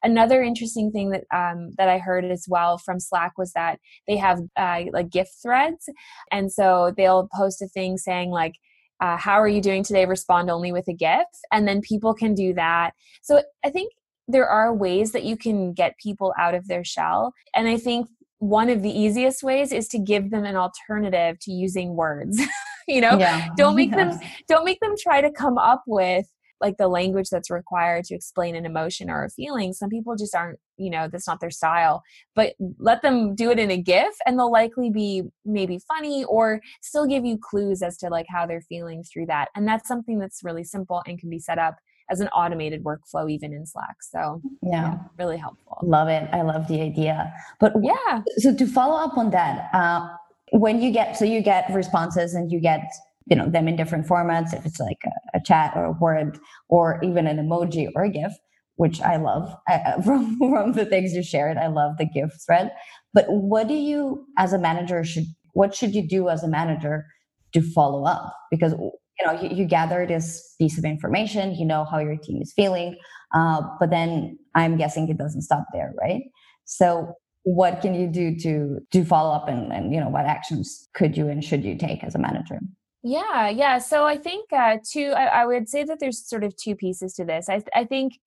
Another 0.08 0.42
interesting 0.42 0.92
thing 0.92 1.10
that 1.12 1.26
um, 1.34 1.72
that 1.78 1.90
I 1.90 1.98
heard 1.98 2.26
as 2.26 2.46
well 2.48 2.78
from 2.78 3.00
Slack 3.00 3.38
was 3.38 3.52
that 3.54 3.80
they 4.08 4.18
have 4.18 4.40
uh, 4.56 4.84
like 4.92 5.10
gif 5.10 5.30
threads, 5.42 5.90
and 6.32 6.52
so 6.52 6.94
they'll 6.96 7.30
post 7.36 7.62
a 7.62 7.68
thing 7.68 7.98
saying 7.98 8.32
like, 8.32 8.54
uh, 9.00 9.18
how 9.18 9.40
are 9.40 9.48
you 9.48 9.62
doing 9.62 9.84
today? 9.84 10.06
Respond 10.06 10.50
only 10.50 10.72
with 10.72 10.88
a 10.88 10.94
gif 10.94 11.28
and 11.52 11.68
then 11.68 11.82
people 11.82 12.14
can 12.14 12.34
do 12.34 12.54
that. 12.54 12.92
So 13.22 13.42
i 13.64 13.70
think 13.70 13.94
there 14.28 14.48
are 14.48 14.74
ways 14.74 15.14
that 15.14 15.24
you 15.24 15.38
can 15.38 15.72
get 15.74 15.98
people 16.04 16.34
out 16.38 16.54
of 16.54 16.68
their 16.68 16.84
shell. 16.84 17.34
And 17.56 17.68
i 17.68 17.78
think 17.78 18.08
one 18.40 18.70
of 18.70 18.84
the 18.84 18.90
easiest 18.90 19.42
ways 19.42 19.72
is 19.72 19.88
to 19.90 20.00
give 20.00 20.30
them 20.30 20.46
an 20.46 20.56
alternative 20.56 21.38
to 21.42 21.52
using 21.52 21.96
words. 21.96 22.42
You 22.90 23.02
know? 23.02 23.18
Yeah. 23.20 23.50
don't 23.58 23.76
make 23.76 23.90
yeah. 23.90 24.12
them 24.12 24.20
don't 24.48 24.64
make 24.64 24.80
them 24.80 24.96
try 24.98 25.20
to 25.20 25.30
come 25.30 25.58
up 25.58 25.84
with 25.88 26.26
like 26.62 26.78
the 26.78 26.88
language 26.88 27.30
that's 27.30 27.50
required 27.50 28.06
to 28.06 28.16
explain 28.16 28.56
an 28.56 28.66
emotion 28.66 29.10
or 29.10 29.24
a 29.24 29.30
feeling 29.30 29.74
some 29.74 29.90
people 29.90 30.16
just 30.16 30.36
aren't 30.36 30.60
you 30.78 30.90
know 30.90 31.08
that's 31.12 31.28
not 31.28 31.40
their 31.40 31.52
style 31.52 32.04
but 32.36 32.54
let 32.80 33.02
them 33.02 33.36
do 33.36 33.52
it 33.52 33.60
in 33.60 33.72
a 33.72 33.78
gif 33.78 34.14
and 34.26 34.38
they'll 34.38 34.52
likely 34.52 34.90
be 34.90 35.24
maybe 35.46 35.80
funny 35.88 36.24
or 36.26 36.62
still 36.82 37.06
give 37.06 37.26
you 37.26 37.38
clues 37.38 37.82
as 37.82 37.98
to 37.98 38.10
like 38.10 38.26
how 38.30 38.46
they're 38.46 38.62
feeling 38.62 39.04
through 39.04 39.26
that 39.26 39.50
and 39.56 39.68
that's 39.68 39.88
something 39.88 40.20
that's 40.20 40.44
really 40.44 40.64
simple 40.64 41.02
and 41.08 41.20
can 41.20 41.30
be 41.30 41.40
set 41.40 41.58
up 41.58 41.76
as 42.10 42.22
an 42.22 42.28
automated 42.30 42.84
workflow 42.84 43.30
even 43.30 43.54
in 43.54 43.66
slack 43.66 43.98
so 44.02 44.42
yeah, 44.62 44.72
yeah. 44.72 44.98
really 45.18 45.38
helpful. 45.38 45.80
Love 45.84 46.08
it 46.08 46.30
i 46.32 46.42
love 46.42 46.68
the 46.68 46.82
idea 46.82 47.34
but 47.60 47.74
yeah. 47.82 48.22
so 48.38 48.56
to 48.56 48.66
follow 48.66 48.98
up 48.98 49.18
on 49.18 49.30
that 49.32 49.70
uh, 49.74 50.08
when 50.52 50.82
you 50.82 50.92
get 50.92 51.18
so 51.18 51.26
you 51.26 51.42
get 51.42 51.70
responses 51.74 52.34
and 52.34 52.52
you 52.52 52.60
get 52.60 52.90
you 53.30 53.36
know 53.36 53.50
them 53.50 53.68
in 53.68 53.76
different 53.76 54.08
formats 54.08 54.54
if 54.54 54.66
it's 54.66 54.80
like 54.80 55.00
a, 55.06 55.38
a 55.38 55.42
chat 55.44 55.74
or 55.76 55.86
a 55.86 55.92
word 55.92 56.40
or 56.70 57.00
even 57.04 57.28
an 57.28 57.38
emoji 57.38 57.88
or 57.96 58.04
a 58.04 58.10
gif 58.10 58.32
which 58.76 59.02
i 59.02 59.16
love 59.18 59.54
from, 60.06 60.38
from 60.38 60.74
the 60.74 60.86
things 60.86 61.14
you 61.14 61.24
shared 61.24 61.58
i 61.58 61.68
love 61.68 61.98
the 61.98 62.06
gif 62.06 62.32
thread. 62.46 62.72
But 63.14 63.26
what 63.30 63.68
do 63.68 63.74
you 63.74 64.28
as 64.38 64.54
a 64.54 64.60
manager 64.60 65.04
should 65.04 65.26
what 65.54 65.74
should 65.74 65.96
you 65.96 66.08
do 66.08 66.30
as 66.30 66.44
a 66.44 66.48
manager 66.48 67.08
to 67.54 67.62
follow 67.62 68.06
up? 68.06 68.32
Because 68.52 68.74
you 68.74 69.26
know 69.26 69.42
you, 69.42 69.50
you 69.50 69.66
gather 69.66 70.06
this 70.06 70.54
piece 70.60 70.78
of 70.78 70.86
information 70.86 71.56
you 71.56 71.66
know 71.66 71.86
how 71.86 71.98
your 71.98 72.18
team 72.18 72.40
is 72.42 72.54
feeling 72.56 72.96
uh, 73.34 73.62
but 73.80 73.90
then 73.90 74.38
i'm 74.54 74.78
guessing 74.78 75.10
it 75.10 75.18
doesn't 75.18 75.42
stop 75.42 75.66
there 75.74 75.94
right? 76.00 76.22
So 76.66 77.14
what 77.44 77.82
can 77.82 77.96
you 77.96 78.08
do 78.08 78.38
to 78.38 78.80
to 78.92 79.06
follow 79.06 79.34
up 79.34 79.48
and, 79.48 79.72
and 79.72 79.94
you 79.94 80.00
know 80.00 80.10
what 80.10 80.26
actions 80.26 80.88
could 80.94 81.18
you 81.18 81.28
and 81.28 81.44
should 81.44 81.64
you 81.64 81.76
take 81.76 82.04
as 82.04 82.14
a 82.14 82.20
manager 82.20 82.60
yeah, 83.08 83.50
yeah. 83.50 83.78
So 83.78 84.06
I 84.06 84.18
think 84.18 84.52
uh, 84.52 84.78
two. 84.84 85.14
I, 85.16 85.26
I, 85.26 85.46
would 85.46 85.70
say 85.70 85.84
that 85.84 86.00
there's 86.00 86.28
sort 86.28 86.44
of 86.44 86.56
two 86.56 86.76
pieces 86.76 87.14
to 87.14 87.26
this. 87.26 87.48
I, 87.48 87.64
I 87.74 87.86
think 87.86 88.20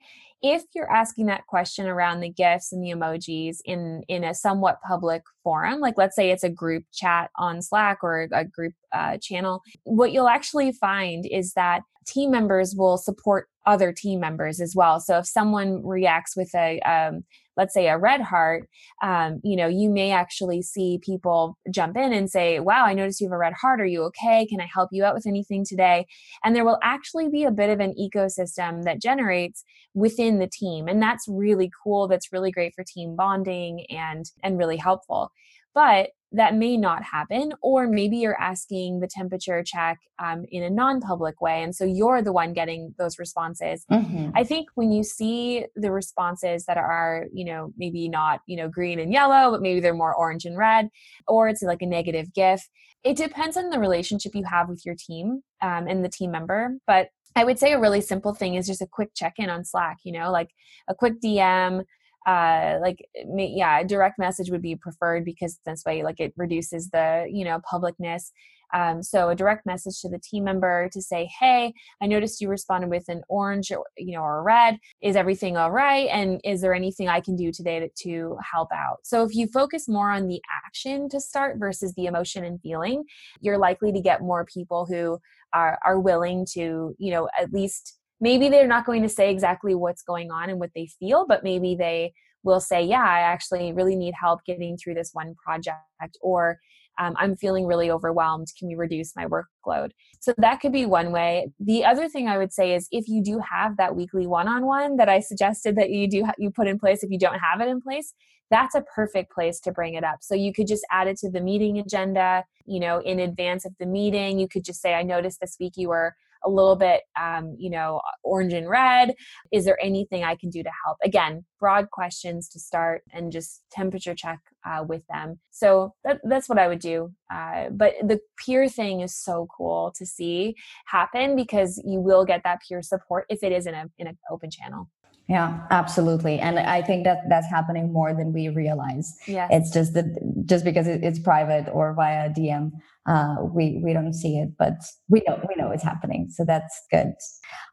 if 0.43 0.62
you're 0.75 0.90
asking 0.90 1.27
that 1.27 1.47
question 1.47 1.87
around 1.87 2.21
the 2.21 2.31
gifs 2.31 2.73
and 2.73 2.83
the 2.83 2.90
emojis 2.90 3.59
in 3.66 4.03
in 4.09 4.25
a 4.25 4.35
somewhat 4.35 4.81
public 4.87 5.23
forum, 5.45 5.81
like 5.81 5.99
let's 5.99 6.16
say 6.16 6.31
it's 6.31 6.45
a 6.45 6.49
group 6.49 6.85
chat 6.95 7.31
on 7.37 7.61
Slack 7.61 7.99
or 8.03 8.29
a 8.33 8.45
group 8.45 8.73
uh, 8.93 9.19
channel, 9.19 9.61
what 9.85 10.12
you'll 10.12 10.29
actually 10.29 10.73
find 10.73 11.27
is 11.27 11.53
that 11.53 11.83
team 12.07 12.31
members 12.31 12.75
will 12.75 12.97
support 12.97 13.49
other 13.66 13.93
team 13.93 14.19
members 14.19 14.61
as 14.61 14.75
well. 14.75 14.99
So 14.99 15.19
if 15.19 15.27
someone 15.27 15.87
reacts 15.87 16.35
with 16.37 16.55
a 16.55 16.81
um, 16.81 17.25
let's 17.61 17.75
say 17.75 17.88
a 17.88 17.99
red 17.99 18.23
heart, 18.23 18.66
um, 19.03 19.38
you 19.44 19.55
know, 19.55 19.68
you 19.68 19.90
may 19.90 20.12
actually 20.12 20.62
see 20.62 20.99
people 21.03 21.59
jump 21.70 21.94
in 21.94 22.11
and 22.14 22.31
say, 22.31 22.59
Wow, 22.59 22.87
I 22.87 22.94
noticed 22.94 23.20
you 23.20 23.27
have 23.27 23.35
a 23.35 23.38
red 23.38 23.53
heart. 23.53 23.83
Are 23.83 23.87
you 23.87 24.03
okay? 24.05 24.46
Can 24.46 24.62
I 24.62 24.68
help 24.73 24.88
you 24.92 25.05
out 25.05 25.14
with 25.14 25.27
anything 25.27 25.66
today? 25.68 26.07
And 26.42 26.57
there 26.57 26.64
will 26.64 26.79
actually 26.83 27.29
be 27.29 27.44
a 27.44 27.51
bit 27.51 27.68
of 27.68 27.79
an 27.79 27.94
ecosystem 28.01 28.85
that 28.85 29.03
generates 29.03 29.62
within 29.92 30.38
the 30.38 30.49
team. 30.49 30.88
And 30.88 31.03
that's 31.03 31.27
really 31.29 31.70
cool. 31.85 32.09
That's 32.09 32.33
really 32.33 32.51
great 32.51 32.73
for 32.75 32.83
team 32.83 33.14
bonding 33.14 33.85
and 33.90 34.25
and 34.42 34.57
really 34.57 34.79
helpful. 34.79 35.31
But 35.75 36.11
that 36.33 36.55
may 36.55 36.77
not 36.77 37.03
happen 37.03 37.53
or 37.62 37.88
maybe 37.88 38.16
you're 38.16 38.40
asking 38.40 39.01
the 39.01 39.07
temperature 39.07 39.62
check 39.64 39.99
um, 40.19 40.45
in 40.51 40.62
a 40.62 40.71
non-public 40.71 41.40
way 41.40 41.62
and 41.62 41.75
so 41.75 41.85
you're 41.85 42.23
the 42.23 42.33
one 42.33 42.53
getting 42.53 42.95
those 42.99 43.19
responses 43.19 43.85
mm-hmm. 43.90 44.31
i 44.35 44.45
think 44.45 44.69
when 44.75 44.93
you 44.93 45.03
see 45.03 45.64
the 45.77 45.90
responses 45.90 46.64
that 46.66 46.77
are 46.77 47.27
you 47.33 47.45
know 47.45 47.73
maybe 47.77 48.09
not 48.09 48.40
you 48.47 48.57
know 48.57 48.69
green 48.69 49.01
and 49.01 49.12
yellow 49.12 49.51
but 49.51 49.62
maybe 49.62 49.81
they're 49.81 49.95
more 49.95 50.14
orange 50.14 50.45
and 50.45 50.57
red 50.57 50.88
or 51.27 51.49
it's 51.49 51.62
like 51.62 51.83
a 51.83 51.87
negative 51.87 52.33
gif 52.33 52.69
it 53.03 53.16
depends 53.16 53.57
on 53.57 53.71
the 53.71 53.79
relationship 53.79 54.35
you 54.35 54.45
have 54.45 54.69
with 54.69 54.85
your 54.85 54.95
team 54.95 55.43
um, 55.62 55.87
and 55.88 56.05
the 56.05 56.09
team 56.09 56.31
member 56.31 56.77
but 56.87 57.09
I 57.37 57.45
would 57.45 57.59
say 57.59 57.73
a 57.73 57.81
really 57.81 58.01
simple 58.01 58.35
thing 58.35 58.57
is 58.57 58.66
just 58.66 58.83
a 58.83 58.87
quick 58.87 59.11
check 59.14 59.35
in 59.37 59.51
on 59.51 59.64
Slack, 59.64 59.99
you 60.03 60.11
know, 60.11 60.33
like 60.33 60.51
a 60.88 60.95
quick 60.95 61.21
DM, 61.25 61.85
uh 62.26 62.78
like 62.83 62.98
yeah 63.37 63.83
direct 63.83 64.18
message 64.18 64.50
would 64.50 64.62
be 64.62 64.76
preferred 64.76 65.24
because 65.24 65.59
this 65.64 65.83
way 65.87 66.02
like 66.02 66.20
it 66.20 66.35
reduces 66.37 66.90
the 66.90 67.26
you 67.30 67.44
know 67.44 67.61
publicness. 67.70 68.30
Um, 68.72 69.02
so 69.02 69.30
a 69.30 69.35
direct 69.35 69.66
message 69.66 70.00
to 70.00 70.09
the 70.09 70.20
team 70.20 70.44
member 70.44 70.88
to 70.92 71.02
say 71.02 71.28
hey 71.40 71.72
i 72.00 72.06
noticed 72.06 72.40
you 72.40 72.48
responded 72.48 72.88
with 72.88 73.09
an 73.09 73.22
orange 73.28 73.72
or, 73.72 73.85
you 73.96 74.12
know 74.12 74.22
or 74.22 74.38
a 74.38 74.42
red. 74.42 74.78
Is 75.00 75.16
everything 75.16 75.56
all 75.56 75.72
right? 75.72 76.09
And 76.09 76.40
is 76.44 76.61
there 76.61 76.74
anything 76.74 77.09
i 77.09 77.20
can 77.20 77.37
do 77.37 77.50
today 77.50 77.80
to, 77.80 77.88
to 78.02 78.37
help 78.52 78.68
out? 78.72 78.98
So 79.02 79.24
if 79.24 79.35
you 79.35 79.46
focus 79.48 79.88
more 79.88 80.11
on 80.11 80.28
the 80.28 80.40
action 80.64 81.09
to 81.09 81.20
start 81.20 81.56
versus 81.59 81.94
the 81.94 82.06
emotion 82.06 82.44
and 82.44 82.61
feeling 82.61 83.04
you're 83.40 83.59
likely 83.59 83.92
to 83.92 84.00
get 84.00 84.20
more 84.20 84.44
people 84.44 84.87
who 84.87 85.18
are, 85.52 85.78
are 85.85 85.98
willing 85.98 86.46
to 86.52 86.94
you 86.98 87.11
know 87.11 87.28
at 87.38 87.52
least 87.52 87.99
maybe 88.20 88.48
they're 88.48 88.66
not 88.66 88.87
going 88.87 89.02
to 89.02 89.09
say 89.09 89.30
exactly 89.30 89.74
what's 89.74 90.02
going 90.02 90.30
on 90.30 90.50
and 90.50 90.61
what 90.61 90.70
they 90.74 90.87
feel, 90.87 91.26
but 91.26 91.44
maybe 91.44 91.74
they 91.74 92.12
will 92.42 92.61
say, 92.61 92.83
Yeah, 92.83 93.04
I 93.04 93.20
actually 93.20 93.72
really 93.72 93.96
need 93.96 94.14
help 94.20 94.44
getting 94.44 94.76
through 94.76 94.94
this 94.94 95.11
one 95.12 95.35
project, 95.44 96.16
or 96.20 96.59
um, 96.98 97.14
I'm 97.16 97.37
feeling 97.37 97.66
really 97.66 97.90
overwhelmed. 97.90 98.48
Can 98.59 98.68
we 98.68 98.74
reduce 98.74 99.16
my 99.16 99.26
workload? 99.26 99.90
So 100.20 100.35
that 100.37 100.61
could 100.61 100.72
be 100.72 100.85
one 100.85 101.12
way. 101.12 101.50
The 101.59 101.85
other 101.85 102.09
thing 102.09 102.28
I 102.28 102.37
would 102.37 102.52
say 102.52 102.74
is 102.74 102.88
if 102.90 103.09
you 103.09 103.22
do 103.22 103.40
have 103.50 103.78
that 103.78 103.96
weekly 103.96 104.26
one-on-one 104.26 104.96
that 104.96 105.09
I 105.09 105.20
suggested 105.20 105.76
that 105.76 105.90
you 105.90 106.09
do 106.09 106.26
you 106.38 106.50
put 106.50 106.68
in 106.68 106.78
place, 106.78 107.02
if 107.02 107.11
you 107.11 107.18
don't 107.18 107.38
have 107.38 107.61
it 107.61 107.68
in 107.68 107.80
place, 107.80 108.12
that's 108.50 108.74
a 108.74 108.83
perfect 108.83 109.33
place 109.33 109.61
to 109.61 109.72
bring 109.72 109.94
it 109.94 110.04
up. 110.04 110.18
So 110.20 110.35
you 110.35 110.52
could 110.52 110.66
just 110.66 110.85
add 110.90 111.06
it 111.06 111.16
to 111.18 111.30
the 111.30 111.40
meeting 111.40 111.78
agenda, 111.78 112.44
you 112.66 112.80
know, 112.80 112.98
in 113.00 113.20
advance 113.20 113.64
of 113.64 113.72
the 113.78 113.87
meeting. 113.87 114.38
You 114.38 114.48
could 114.48 114.64
just 114.64 114.83
say, 114.83 114.94
I 114.94 115.02
noticed 115.02 115.40
this 115.40 115.56
week 115.59 115.74
you 115.76 115.88
were 115.88 116.14
a 116.44 116.50
little 116.50 116.76
bit, 116.76 117.03
um, 117.20 117.55
you 117.59 117.70
know, 117.70 118.00
orange 118.22 118.53
and 118.53 118.68
red. 118.68 119.14
Is 119.53 119.64
there 119.64 119.79
anything 119.83 120.24
I 120.24 120.37
can 120.37 120.50
do 120.50 120.62
to 120.62 120.70
help? 120.85 120.98
Again, 121.05 121.44
broad 121.59 121.90
questions 121.90 122.48
to 122.50 122.61
start 122.61 123.03
and 123.12 123.31
just 123.31 123.62
temperature 123.70 124.14
check 124.14 124.40
uh, 124.64 124.85
with 124.87 125.03
them. 125.09 125.38
So 125.50 125.94
that, 126.05 126.20
that's 126.24 126.48
what 126.48 126.59
I 126.59 126.68
would 126.68 126.81
do. 126.81 127.12
Uh, 127.33 127.70
but 127.70 127.94
the 128.03 128.20
peer 128.37 128.68
thing 128.68 129.00
is 129.00 129.14
so 129.16 129.48
cool 129.57 129.92
to 129.96 130.07
see 130.07 130.57
happen 130.87 131.37
because 131.37 131.83
you 131.85 132.00
will 132.00 132.24
get 132.24 132.42
that 132.44 132.61
peer 132.66 132.83
support 132.83 133.26
if 133.29 133.42
it 133.42 133.53
is 133.53 133.66
in 133.66 133.74
a 133.74 133.87
in 133.98 134.07
an 134.07 134.18
open 134.31 134.50
channel. 134.50 134.88
Yeah, 135.31 135.61
absolutely. 135.70 136.40
And 136.40 136.59
I 136.59 136.83
think 136.83 137.05
that 137.05 137.18
that's 137.29 137.48
happening 137.48 137.92
more 137.92 138.12
than 138.12 138.33
we 138.33 138.48
realize. 138.48 139.16
Yeah, 139.29 139.46
It's 139.48 139.70
just 139.70 139.94
that 139.94 140.07
just 140.44 140.64
because 140.64 140.88
it's 140.88 141.20
private 141.20 141.68
or 141.72 141.94
via 141.94 142.31
DM, 142.31 142.72
uh, 143.11 143.37
we 143.42 143.81
we 143.85 143.92
don't 143.92 144.14
see 144.14 144.38
it, 144.38 144.51
but 144.59 144.79
we 145.09 145.23
know 145.27 145.38
we 145.49 145.55
know 145.61 145.70
it's 145.70 145.83
happening. 145.83 146.29
So 146.31 146.44
that's 146.44 146.75
good. 146.90 147.12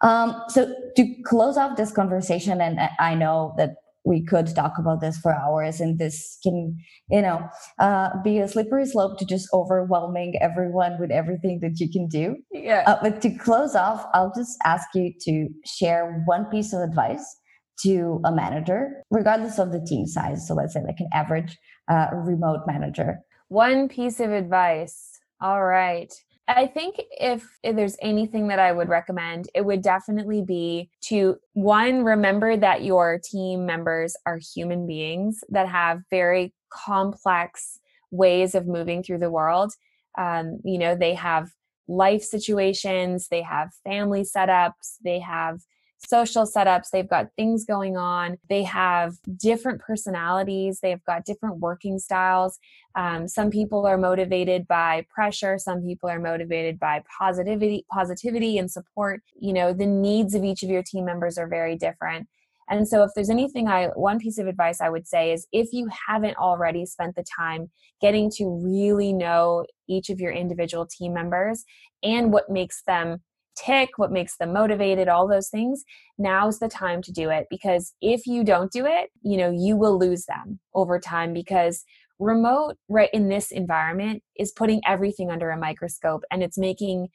Um, 0.02 0.42
so 0.50 0.74
to 0.96 1.16
close 1.26 1.58
off 1.58 1.78
this 1.78 1.92
conversation, 1.92 2.62
and 2.62 2.80
I 3.00 3.16
know 3.16 3.54
that 3.58 3.76
we 4.06 4.24
could 4.24 4.48
talk 4.56 4.74
about 4.80 5.02
this 5.02 5.18
for 5.18 5.36
hours 5.36 5.82
and 5.82 6.00
this 6.00 6.38
can 6.42 6.78
you 7.10 7.22
know 7.22 7.46
uh, 7.80 8.10
be 8.24 8.40
a 8.40 8.48
slippery 8.48 8.86
slope 8.86 9.20
to 9.20 9.26
just 9.26 9.50
overwhelming 9.54 10.34
everyone 10.40 10.98
with 10.98 11.12
everything 11.12 11.60
that 11.62 11.78
you 11.82 11.90
can 11.92 12.08
do 12.08 12.38
yeah 12.54 12.84
uh, 12.88 12.98
but 13.02 13.22
to 13.22 13.30
close 13.38 13.76
off 13.76 14.06
i'll 14.14 14.32
just 14.34 14.58
ask 14.64 14.88
you 14.96 15.12
to 15.20 15.50
share 15.66 16.24
one 16.26 16.46
piece 16.46 16.72
of 16.72 16.80
advice 16.80 17.38
to 17.84 18.20
a 18.26 18.32
manager, 18.32 19.04
regardless 19.12 19.60
of 19.60 19.72
the 19.72 19.84
team 19.88 20.06
size. 20.08 20.48
So 20.48 20.54
let's 20.54 20.74
say 20.74 20.82
like 20.82 21.00
an 21.00 21.10
average 21.14 21.58
uh, 21.90 22.08
remote 22.14 22.62
manager. 22.66 23.20
One 23.50 23.88
piece 23.88 24.20
of 24.20 24.32
advice. 24.32 25.17
All 25.40 25.64
right. 25.64 26.12
I 26.48 26.66
think 26.66 27.02
if, 27.12 27.46
if, 27.62 27.76
there's 27.76 27.98
anything 28.02 28.48
that 28.48 28.60
I 28.60 28.72
would 28.72 28.88
recommend, 28.88 29.50
it 29.54 29.66
would 29.66 29.82
definitely 29.82 30.42
be 30.42 30.90
to 31.02 31.38
one, 31.54 32.04
remember 32.06 32.56
that 32.56 32.84
your 32.84 33.20
team 33.22 33.66
members 33.66 34.16
are 34.26 34.38
human 34.38 34.88
beings 34.88 35.44
that 35.50 35.68
have 35.68 36.04
very 36.10 36.54
complex 36.70 37.80
ways 38.12 38.56
of 38.56 38.66
moving 38.66 39.04
through 39.04 39.20
the 39.20 39.30
world. 39.30 39.74
Um, 40.18 40.60
you 40.64 40.78
know, 40.78 40.96
they 40.96 41.16
have 41.16 41.50
life 41.90 42.24
situations, 42.24 43.28
they 43.28 43.42
have 43.42 43.74
family 43.84 44.24
setups, 44.24 44.96
they 45.04 45.20
have 45.20 45.60
social 45.98 46.46
setups, 46.46 46.90
they've 46.92 47.10
got 47.10 47.28
things 47.36 47.66
going 47.66 47.98
on, 47.98 48.38
they 48.50 48.64
have 48.64 49.16
different 49.36 49.82
personalities, 49.82 50.80
they've 50.80 51.04
got 51.06 51.26
different 51.26 51.60
working 51.60 52.00
styles. 52.00 52.60
Um, 52.96 53.28
some 53.28 53.50
people 53.50 53.86
are 53.86 53.98
motivated 53.98 54.68
by 54.68 55.06
pressure, 55.14 55.58
some 55.58 55.84
people 55.84 56.10
are 56.10 56.20
motivated 56.20 56.80
by 56.80 57.04
positivity, 57.18 57.86
positivity 57.92 58.58
and 58.58 58.70
support. 58.70 59.22
You 59.40 59.54
know, 59.54 59.74
the 59.74 59.86
needs 59.86 60.36
of 60.36 60.44
each 60.44 60.64
of 60.64 60.70
your 60.70 60.84
team 60.84 61.06
members 61.06 61.38
are 61.38 61.48
very 61.48 61.76
different. 61.76 62.28
And 62.70 62.88
so, 62.88 63.04
if 63.04 63.12
there's 63.16 63.30
anything 63.30 63.68
I, 63.68 63.88
one 63.96 64.20
piece 64.20 64.38
of 64.38 64.48
advice 64.48 64.82
I 64.82 64.90
would 64.90 65.08
say 65.08 65.32
is 65.32 65.48
if 65.52 65.70
you 65.72 65.90
haven't 66.08 66.38
already 66.38 66.86
spent 66.86 67.16
the 67.16 67.24
time 67.24 67.70
getting 68.02 68.30
to 68.32 68.46
really 68.62 69.14
know 69.14 69.66
each 69.88 70.10
of 70.10 70.20
your 70.20 70.32
individual 70.32 70.86
team 70.86 71.14
members 71.14 71.64
and 72.04 72.32
what 72.32 72.50
makes 72.50 72.84
them 72.84 73.22
tick, 73.58 73.98
what 73.98 74.12
makes 74.12 74.38
them 74.38 74.54
motivated, 74.54 75.08
all 75.08 75.28
those 75.28 75.50
things, 75.50 75.84
now's 76.18 76.60
the 76.60 76.68
time 76.70 77.02
to 77.02 77.12
do 77.12 77.30
it 77.30 77.48
because 77.50 77.94
if 78.02 78.26
you 78.26 78.44
don't 78.44 78.72
do 78.72 78.86
it, 78.86 79.10
you 79.24 79.38
know, 79.38 79.52
you 79.52 79.76
will 79.76 79.98
lose 79.98 80.26
them 80.26 80.60
over 80.74 81.00
time 81.00 81.34
because 81.34 81.84
remote 82.20 82.76
right 82.90 83.10
in 83.14 83.30
this 83.30 83.52
environment 83.52 84.24
is 84.38 84.52
putting 84.52 84.82
everything 84.88 85.30
under 85.30 85.50
a 85.50 85.58
microscope 85.58 86.24
and 86.32 86.42
it's 86.42 86.58
making 86.58 87.08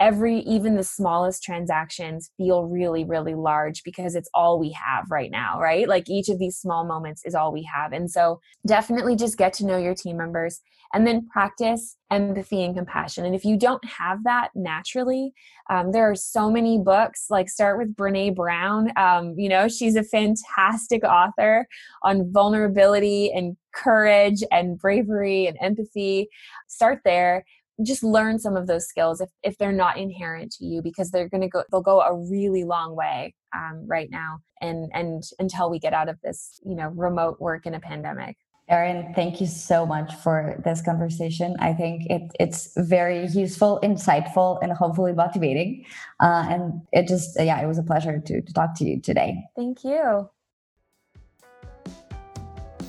every 0.00 0.40
even 0.40 0.76
the 0.76 0.84
smallest 0.84 1.42
transactions 1.42 2.30
feel 2.36 2.64
really 2.64 3.04
really 3.04 3.34
large 3.34 3.82
because 3.82 4.14
it's 4.14 4.30
all 4.34 4.58
we 4.58 4.70
have 4.72 5.04
right 5.10 5.30
now 5.30 5.58
right? 5.60 5.88
Like 5.88 6.08
each 6.08 6.28
of 6.28 6.38
these 6.38 6.56
small 6.56 6.84
moments 6.84 7.22
is 7.24 7.34
all 7.34 7.52
we 7.52 7.68
have. 7.74 7.92
And 7.92 8.10
so 8.10 8.40
definitely 8.66 9.16
just 9.16 9.38
get 9.38 9.52
to 9.54 9.66
know 9.66 9.78
your 9.78 9.94
team 9.94 10.16
members 10.16 10.60
and 10.94 11.06
then 11.06 11.28
practice 11.28 11.96
empathy 12.10 12.64
and 12.64 12.74
compassion. 12.74 13.24
And 13.24 13.34
if 13.34 13.44
you 13.44 13.58
don't 13.58 13.84
have 13.84 14.24
that 14.24 14.50
naturally 14.54 15.32
um, 15.70 15.92
there 15.92 16.10
are 16.10 16.14
so 16.14 16.50
many 16.50 16.78
books 16.78 17.26
like 17.28 17.48
start 17.48 17.78
with 17.78 17.94
Brené 17.94 18.34
Brown. 18.34 18.90
Um, 18.96 19.34
you 19.36 19.48
know 19.48 19.68
she's 19.68 19.96
a 19.96 20.02
fantastic 20.02 21.04
author 21.04 21.66
on 22.02 22.32
vulnerability 22.32 23.30
and 23.32 23.56
courage 23.74 24.42
and 24.50 24.78
bravery 24.78 25.46
and 25.46 25.56
empathy. 25.60 26.28
Start 26.68 27.00
there 27.04 27.44
just 27.84 28.02
learn 28.02 28.38
some 28.38 28.56
of 28.56 28.66
those 28.66 28.86
skills 28.86 29.20
if, 29.20 29.30
if 29.42 29.56
they're 29.58 29.72
not 29.72 29.96
inherent 29.98 30.52
to 30.52 30.64
you 30.64 30.82
because 30.82 31.10
they're 31.10 31.28
going 31.28 31.40
to 31.40 31.48
go 31.48 31.62
they'll 31.70 31.80
go 31.80 32.00
a 32.00 32.14
really 32.14 32.64
long 32.64 32.96
way 32.96 33.34
um, 33.56 33.84
right 33.86 34.10
now 34.10 34.38
and 34.60 34.90
and 34.92 35.22
until 35.38 35.70
we 35.70 35.78
get 35.78 35.92
out 35.92 36.08
of 36.08 36.20
this 36.22 36.60
you 36.64 36.74
know 36.74 36.88
remote 36.88 37.40
work 37.40 37.66
in 37.66 37.74
a 37.74 37.80
pandemic 37.80 38.36
Erin, 38.70 39.14
thank 39.14 39.40
you 39.40 39.46
so 39.46 39.86
much 39.86 40.14
for 40.16 40.60
this 40.62 40.82
conversation. 40.82 41.56
I 41.58 41.72
think 41.72 42.04
it, 42.10 42.30
it's 42.38 42.70
very 42.76 43.26
useful, 43.28 43.80
insightful, 43.82 44.58
and 44.60 44.72
hopefully 44.72 45.14
motivating. 45.14 45.86
Uh, 46.22 46.44
and 46.50 46.82
it 46.92 47.08
just, 47.08 47.40
yeah, 47.40 47.62
it 47.62 47.66
was 47.66 47.78
a 47.78 47.82
pleasure 47.82 48.20
to, 48.20 48.42
to 48.42 48.52
talk 48.52 48.76
to 48.76 48.84
you 48.84 49.00
today. 49.00 49.42
Thank 49.56 49.84
you. 49.84 50.28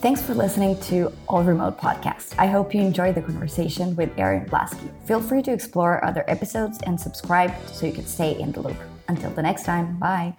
Thanks 0.02 0.22
for 0.22 0.34
listening 0.34 0.80
to 0.84 1.12
All 1.28 1.44
Remote 1.44 1.78
Podcast. 1.78 2.34
I 2.38 2.48
hope 2.48 2.74
you 2.74 2.80
enjoyed 2.80 3.16
the 3.16 3.22
conversation 3.22 3.98
with 3.98 4.10
Erin 4.18 4.46
Blaskie. 4.46 4.90
Feel 5.06 5.20
free 5.20 5.42
to 5.42 5.52
explore 5.52 6.04
other 6.06 6.24
episodes 6.30 6.80
and 6.84 6.98
subscribe 6.98 7.54
so 7.68 7.86
you 7.86 7.92
can 7.92 8.06
stay 8.06 8.40
in 8.40 8.54
the 8.54 8.62
loop. 8.62 8.78
Until 9.10 9.30
the 9.32 9.42
next 9.42 9.64
time, 9.66 10.00
bye. 10.00 10.38